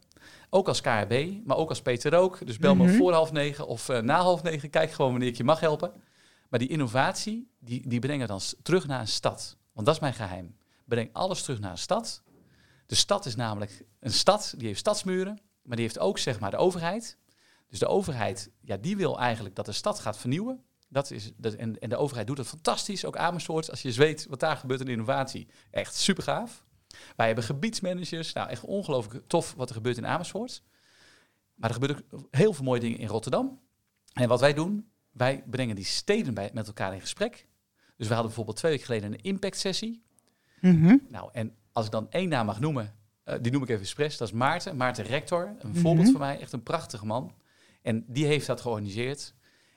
[0.49, 2.45] Ook als KRB, maar ook als Peter ook.
[2.45, 2.95] Dus bel me mhm.
[2.95, 4.69] voor half negen of uh, na half negen.
[4.69, 5.93] Kijk gewoon wanneer ik je mag helpen.
[6.49, 9.57] Maar die innovatie, die, die brengen dan terug naar een stad.
[9.73, 10.55] Want dat is mijn geheim.
[10.85, 12.23] Breng alles terug naar een stad.
[12.85, 15.41] De stad is namelijk een stad, die heeft stadsmuren.
[15.63, 17.17] Maar die heeft ook zeg maar de overheid.
[17.69, 20.63] Dus de overheid, ja, die wil eigenlijk dat de stad gaat vernieuwen.
[20.93, 23.05] Dat is, dat, en, en de overheid doet dat fantastisch.
[23.05, 25.47] Ook Amersfoort, als je eens weet wat daar gebeurt in innovatie.
[25.71, 26.65] Echt super gaaf.
[27.15, 28.33] Wij hebben gebiedsmanagers.
[28.33, 30.63] Nou, echt ongelooflijk tof wat er gebeurt in Amersfoort.
[31.55, 33.59] Maar er gebeuren ook heel veel mooie dingen in Rotterdam.
[34.13, 37.47] En wat wij doen, wij brengen die steden bij, met elkaar in gesprek.
[37.97, 40.03] Dus we hadden bijvoorbeeld twee weken geleden een impact sessie.
[40.61, 40.97] Mhm.
[41.09, 44.17] Nou, en als ik dan één naam mag noemen, uh, die noem ik even expres,
[44.17, 44.77] dat is Maarten.
[44.77, 47.33] Maarten Rector, een voorbeeld voor mij, echt een prachtige man.
[47.81, 49.33] En die heeft dat georganiseerd.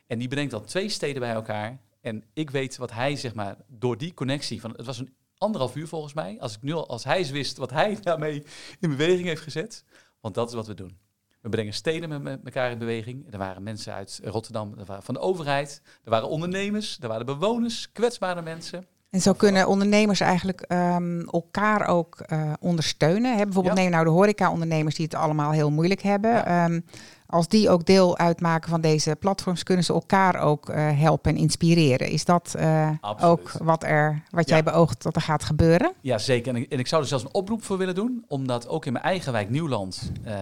[0.07, 1.79] En die brengt dan twee steden bij elkaar.
[2.01, 5.77] En ik weet wat hij, zeg maar, door die connectie van, het was een anderhalf
[5.77, 6.37] uur volgens mij.
[6.41, 8.45] Als ik nu al, als hij wist wat hij daarmee
[8.81, 9.85] in beweging heeft gezet.
[10.21, 10.99] Want dat is wat we doen.
[11.41, 13.27] We brengen steden met, elkaar in beweging.
[13.33, 15.83] Er waren mensen uit Rotterdam, er waren van de overheid.
[16.05, 18.87] Er waren ondernemers, er waren bewoners, kwetsbare mensen.
[19.11, 23.37] En zo kunnen ondernemers eigenlijk um, elkaar ook uh, ondersteunen.
[23.37, 23.45] Hè?
[23.45, 26.31] Bijvoorbeeld neem nou de horeca-ondernemers die het allemaal heel moeilijk hebben.
[26.31, 26.65] Ja.
[26.65, 26.85] Um,
[27.27, 31.39] als die ook deel uitmaken van deze platforms, kunnen ze elkaar ook uh, helpen en
[31.39, 32.09] inspireren.
[32.09, 35.93] Is dat uh, ook wat, er, wat jij beoogt dat er gaat gebeuren?
[36.01, 36.55] Ja, zeker.
[36.55, 38.93] En ik, en ik, zou er zelfs een oproep voor willen doen, omdat ook in
[38.93, 40.33] mijn eigen wijk Nieuwland, uh,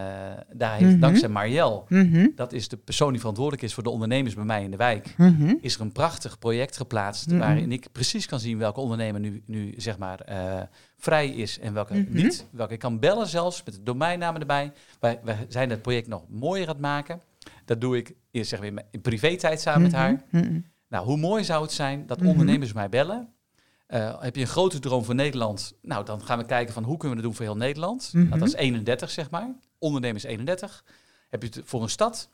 [0.52, 1.00] daar heeft mm -hmm.
[1.00, 2.32] dankzij Marielle, mm -hmm.
[2.36, 5.14] dat is de persoon die verantwoordelijk is voor de ondernemers bij mij in de wijk,
[5.16, 5.58] mm -hmm.
[5.60, 9.74] is er een prachtig project geplaatst waarin ik precies kan zien welke ondernemer nu, nu
[9.76, 10.20] zeg maar
[11.04, 12.12] vrij is en welke mhm.
[12.12, 12.46] niet.
[12.50, 14.72] Welke ik kan bellen zelfs met de domeinnamen erbij.
[15.00, 17.20] Wij, wij zijn het project nog mooier aan het maken.
[17.64, 20.00] Dat doe ik eerst zeg weer in privé-tijd samen met mhm.
[20.00, 20.22] haar.
[20.30, 20.60] Mhm.
[20.88, 23.28] Nou, hoe mooi zou het zijn dat ondernemers mij bellen.
[23.88, 25.74] Uh, heb je een grote droom voor Nederland?
[25.82, 28.10] Nou, dan gaan we kijken van hoe kunnen we dat doen voor heel Nederland.
[28.12, 29.54] Nou, dat is 31, zeg maar.
[29.78, 30.84] Ondernemers 31.
[31.28, 32.30] Heb je het voor een stad?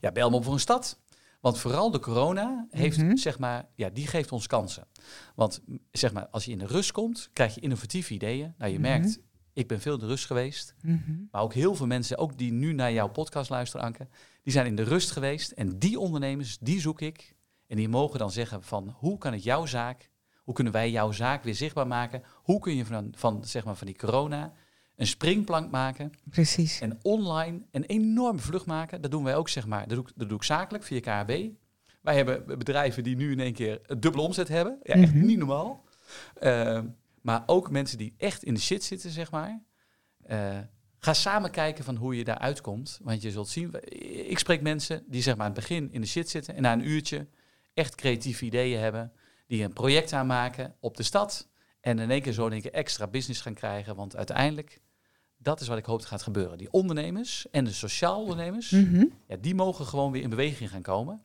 [0.00, 0.98] Ja, bel me op voor een stad.
[1.44, 3.16] Want vooral de corona heeft, mhm.
[3.16, 4.86] zeg maar, ja, die geeft ons kansen.
[5.34, 5.60] Want
[5.92, 8.54] zeg maar, als je in de rust komt, krijg je innovatieve ideeën.
[8.58, 8.88] Nou, je mhm.
[8.88, 9.20] merkt,
[9.52, 10.74] ik ben veel in de rust geweest.
[10.82, 11.12] Mhm.
[11.30, 14.08] Maar ook heel veel mensen, ook die nu naar jouw podcast luisteren, Anke,
[14.42, 15.50] die zijn in de rust geweest.
[15.50, 17.36] En die ondernemers, die zoek ik.
[17.66, 20.10] En die mogen dan zeggen van, hoe kan het jouw zaak,
[20.42, 22.22] hoe kunnen wij jouw zaak weer zichtbaar maken?
[22.42, 24.52] Hoe kun je van, van, zeg maar, van die corona
[24.96, 26.12] een springplank maken.
[26.30, 26.80] Precies.
[26.80, 29.00] En online een enorme vlucht maken.
[29.00, 29.88] Dat doen wij ook, zeg maar.
[29.88, 31.48] Dat doe, ik, dat doe ik zakelijk via KHB.
[32.00, 34.78] Wij hebben bedrijven die nu in één keer een dubbele omzet hebben.
[34.82, 35.26] Ja, echt mhm.
[35.26, 35.84] niet normaal.
[36.42, 36.80] Uh,
[37.20, 39.62] maar ook mensen die echt in de shit zitten, zeg maar.
[40.30, 40.58] Uh,
[40.98, 42.98] ga samen kijken van hoe je daar uitkomt.
[43.02, 43.74] Want je zult zien,
[44.28, 46.72] ik spreek mensen die zeg maar aan het begin in de shit zitten en na
[46.72, 47.26] een uurtje
[47.74, 49.12] echt creatieve ideeën hebben.
[49.46, 51.48] Die een project aanmaken op de stad.
[51.84, 53.96] En in één keer zo één keer extra business gaan krijgen.
[53.96, 54.80] Want uiteindelijk
[55.36, 56.58] dat is wat ik hoop dat gaat gebeuren.
[56.58, 59.04] Die ondernemers en de sociaal ondernemers, mhm.
[59.26, 61.22] ja, die mogen gewoon weer in beweging gaan komen.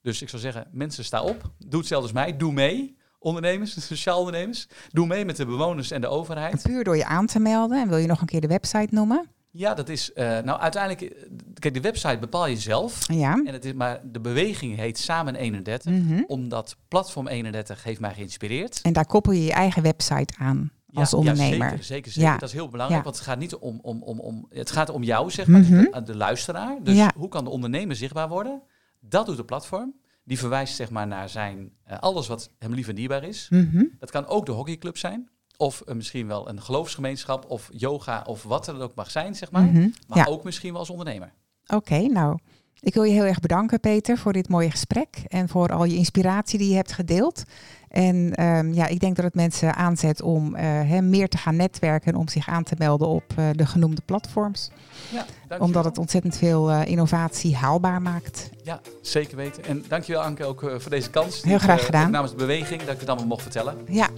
[0.00, 2.96] Dus ik zou zeggen, mensen sta op, doe hetzelfde als mij, doe mee.
[3.18, 6.62] Ondernemers, sociaal ondernemers, doe mee met de bewoners en de overheid.
[6.62, 7.80] puur door je aan te melden.
[7.80, 9.30] En wil je nog een keer de website noemen?
[9.54, 10.10] Ja, dat is.
[10.14, 11.12] Uh, nou, uiteindelijk.
[11.12, 13.12] Eh, kijk, de website bepaal je zelf.
[13.12, 13.42] Ja.
[13.44, 15.92] En het is, maar de beweging heet Samen 31.
[15.92, 18.80] Mm Omdat Platform 31 heeft mij geïnspireerd.
[18.82, 21.58] En daar koppel je je eigen website aan als ondernemer.
[21.58, 22.38] Ja, zeker, zeker, zeker.
[22.38, 25.02] Dat is heel belangrijk, want het gaat niet om, om, om, om het gaat om
[25.02, 26.78] jou, zeg maar, mm de, de, luisteraar.
[26.82, 28.62] Dus hoe kan de ondernemer zichtbaar worden?
[29.00, 29.94] Dat doet de platform.
[30.24, 33.46] Die verwijst zeg maar naar zijn uh, alles wat hem lief en dierbaar is.
[33.50, 33.84] Mhm.
[33.98, 35.28] Dat kan ook de hockeyclub zijn.
[35.62, 39.50] Of uh, misschien wel een geloofsgemeenschap of yoga of wat er ook mag zijn, zeg
[39.50, 39.62] maar.
[39.62, 39.88] Mhm.
[40.06, 41.32] Maar ook misschien wel als ondernemer.
[41.66, 42.38] Oké, nou,
[42.80, 45.96] ik wil je heel erg bedanken, Peter, voor dit mooie gesprek en voor al je
[45.96, 47.42] inspiratie die je hebt gedeeld.
[47.88, 52.12] En um, ja, ik denk dat het mensen aanzet om uh, meer te gaan netwerken
[52.12, 54.70] en om zich aan te melden op uh, de genoemde platforms.
[55.10, 58.50] Ja, Omdat het ontzettend veel uh, innovatie haalbaar maakt.
[58.64, 59.64] Ja, zeker weten.
[59.64, 61.42] En dankjewel Anke ook voor deze kans.
[61.42, 62.10] Heel graag gedaan.
[62.10, 63.76] namens de beweging dat ik het allemaal mocht vertellen.
[63.88, 64.08] Ja,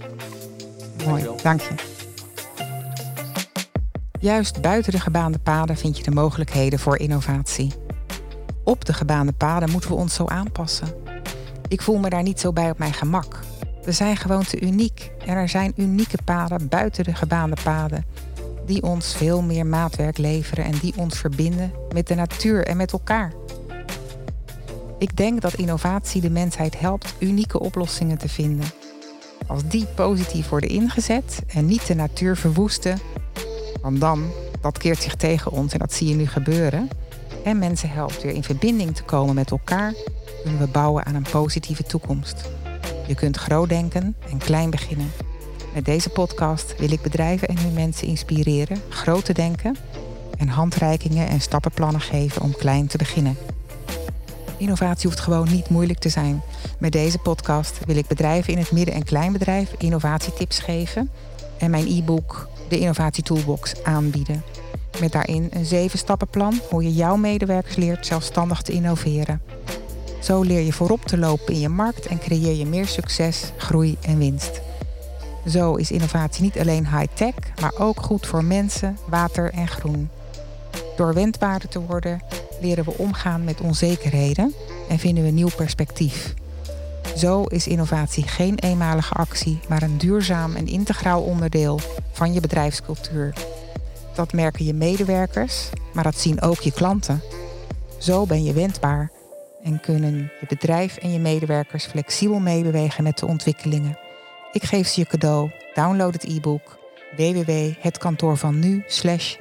[1.05, 1.27] mooi.
[1.43, 1.75] Dank je.
[4.19, 7.73] Juist buiten de gebaande paden vind je de mogelijkheden voor innovatie.
[8.63, 10.87] Op de gebaande paden moeten we ons zo aanpassen.
[11.67, 13.39] Ik voel me daar niet zo bij op mijn gemak.
[13.83, 18.05] We zijn gewoon te uniek en er zijn unieke paden buiten de gebaande paden
[18.65, 22.91] die ons veel meer maatwerk leveren en die ons verbinden met de natuur en met
[22.91, 23.33] elkaar.
[24.99, 28.65] Ik denk dat innovatie de mensheid helpt unieke oplossingen te vinden.
[29.47, 32.99] Als die positief worden ingezet en niet de natuur verwoesten,
[33.81, 34.31] want dan,
[34.61, 36.89] dat keert zich tegen ons en dat zie je nu gebeuren,
[37.43, 39.93] en mensen helpt weer in verbinding te komen met elkaar,
[40.43, 42.49] kunnen we bouwen aan een positieve toekomst.
[43.07, 45.11] Je kunt groot denken en klein beginnen.
[45.73, 49.75] Met deze podcast wil ik bedrijven en hun mensen inspireren groot te denken
[50.37, 53.37] en handreikingen en stappenplannen geven om klein te beginnen.
[54.57, 56.41] Innovatie hoeft gewoon niet moeilijk te zijn.
[56.79, 61.09] Met deze podcast wil ik bedrijven in het midden- en kleinbedrijf innovatietips geven
[61.57, 64.43] en mijn e-book, de Innovatie Toolbox, aanbieden.
[64.99, 69.41] Met daarin een zeven stappenplan hoe je jouw medewerkers leert zelfstandig te innoveren.
[70.21, 73.97] Zo leer je voorop te lopen in je markt en creëer je meer succes, groei
[74.01, 74.61] en winst.
[75.47, 80.09] Zo is innovatie niet alleen high-tech, maar ook goed voor mensen, water en groen.
[80.95, 82.21] Door wendbaarder te worden,
[82.65, 84.53] leren we omgaan met onzekerheden
[84.89, 86.33] en vinden we nieuw perspectief.
[87.15, 91.79] Zo is innovatie geen eenmalige actie, maar een duurzaam en integraal onderdeel
[92.11, 93.33] van je bedrijfscultuur.
[94.15, 97.21] Dat merken je medewerkers, maar dat zien ook je klanten.
[97.97, 99.11] Zo ben je wendbaar
[99.63, 103.97] en kunnen je bedrijf en je medewerkers flexibel meebewegen met de ontwikkelingen.
[104.51, 105.51] Ik geef ze je cadeau.
[105.73, 106.77] Download het e-book
[107.15, 108.85] www.hetkantoorvannu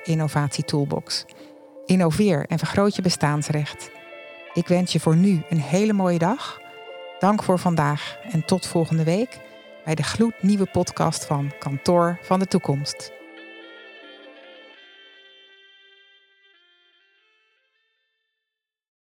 [0.04, 1.24] innovatietoolbox.
[1.86, 3.90] Innoveer en vergroot je bestaansrecht.
[4.52, 6.60] Ik wens je voor nu een hele mooie dag.
[7.18, 9.38] Dank voor vandaag en tot volgende week
[9.84, 13.12] bij de gloednieuwe podcast van Kantoor van de Toekomst.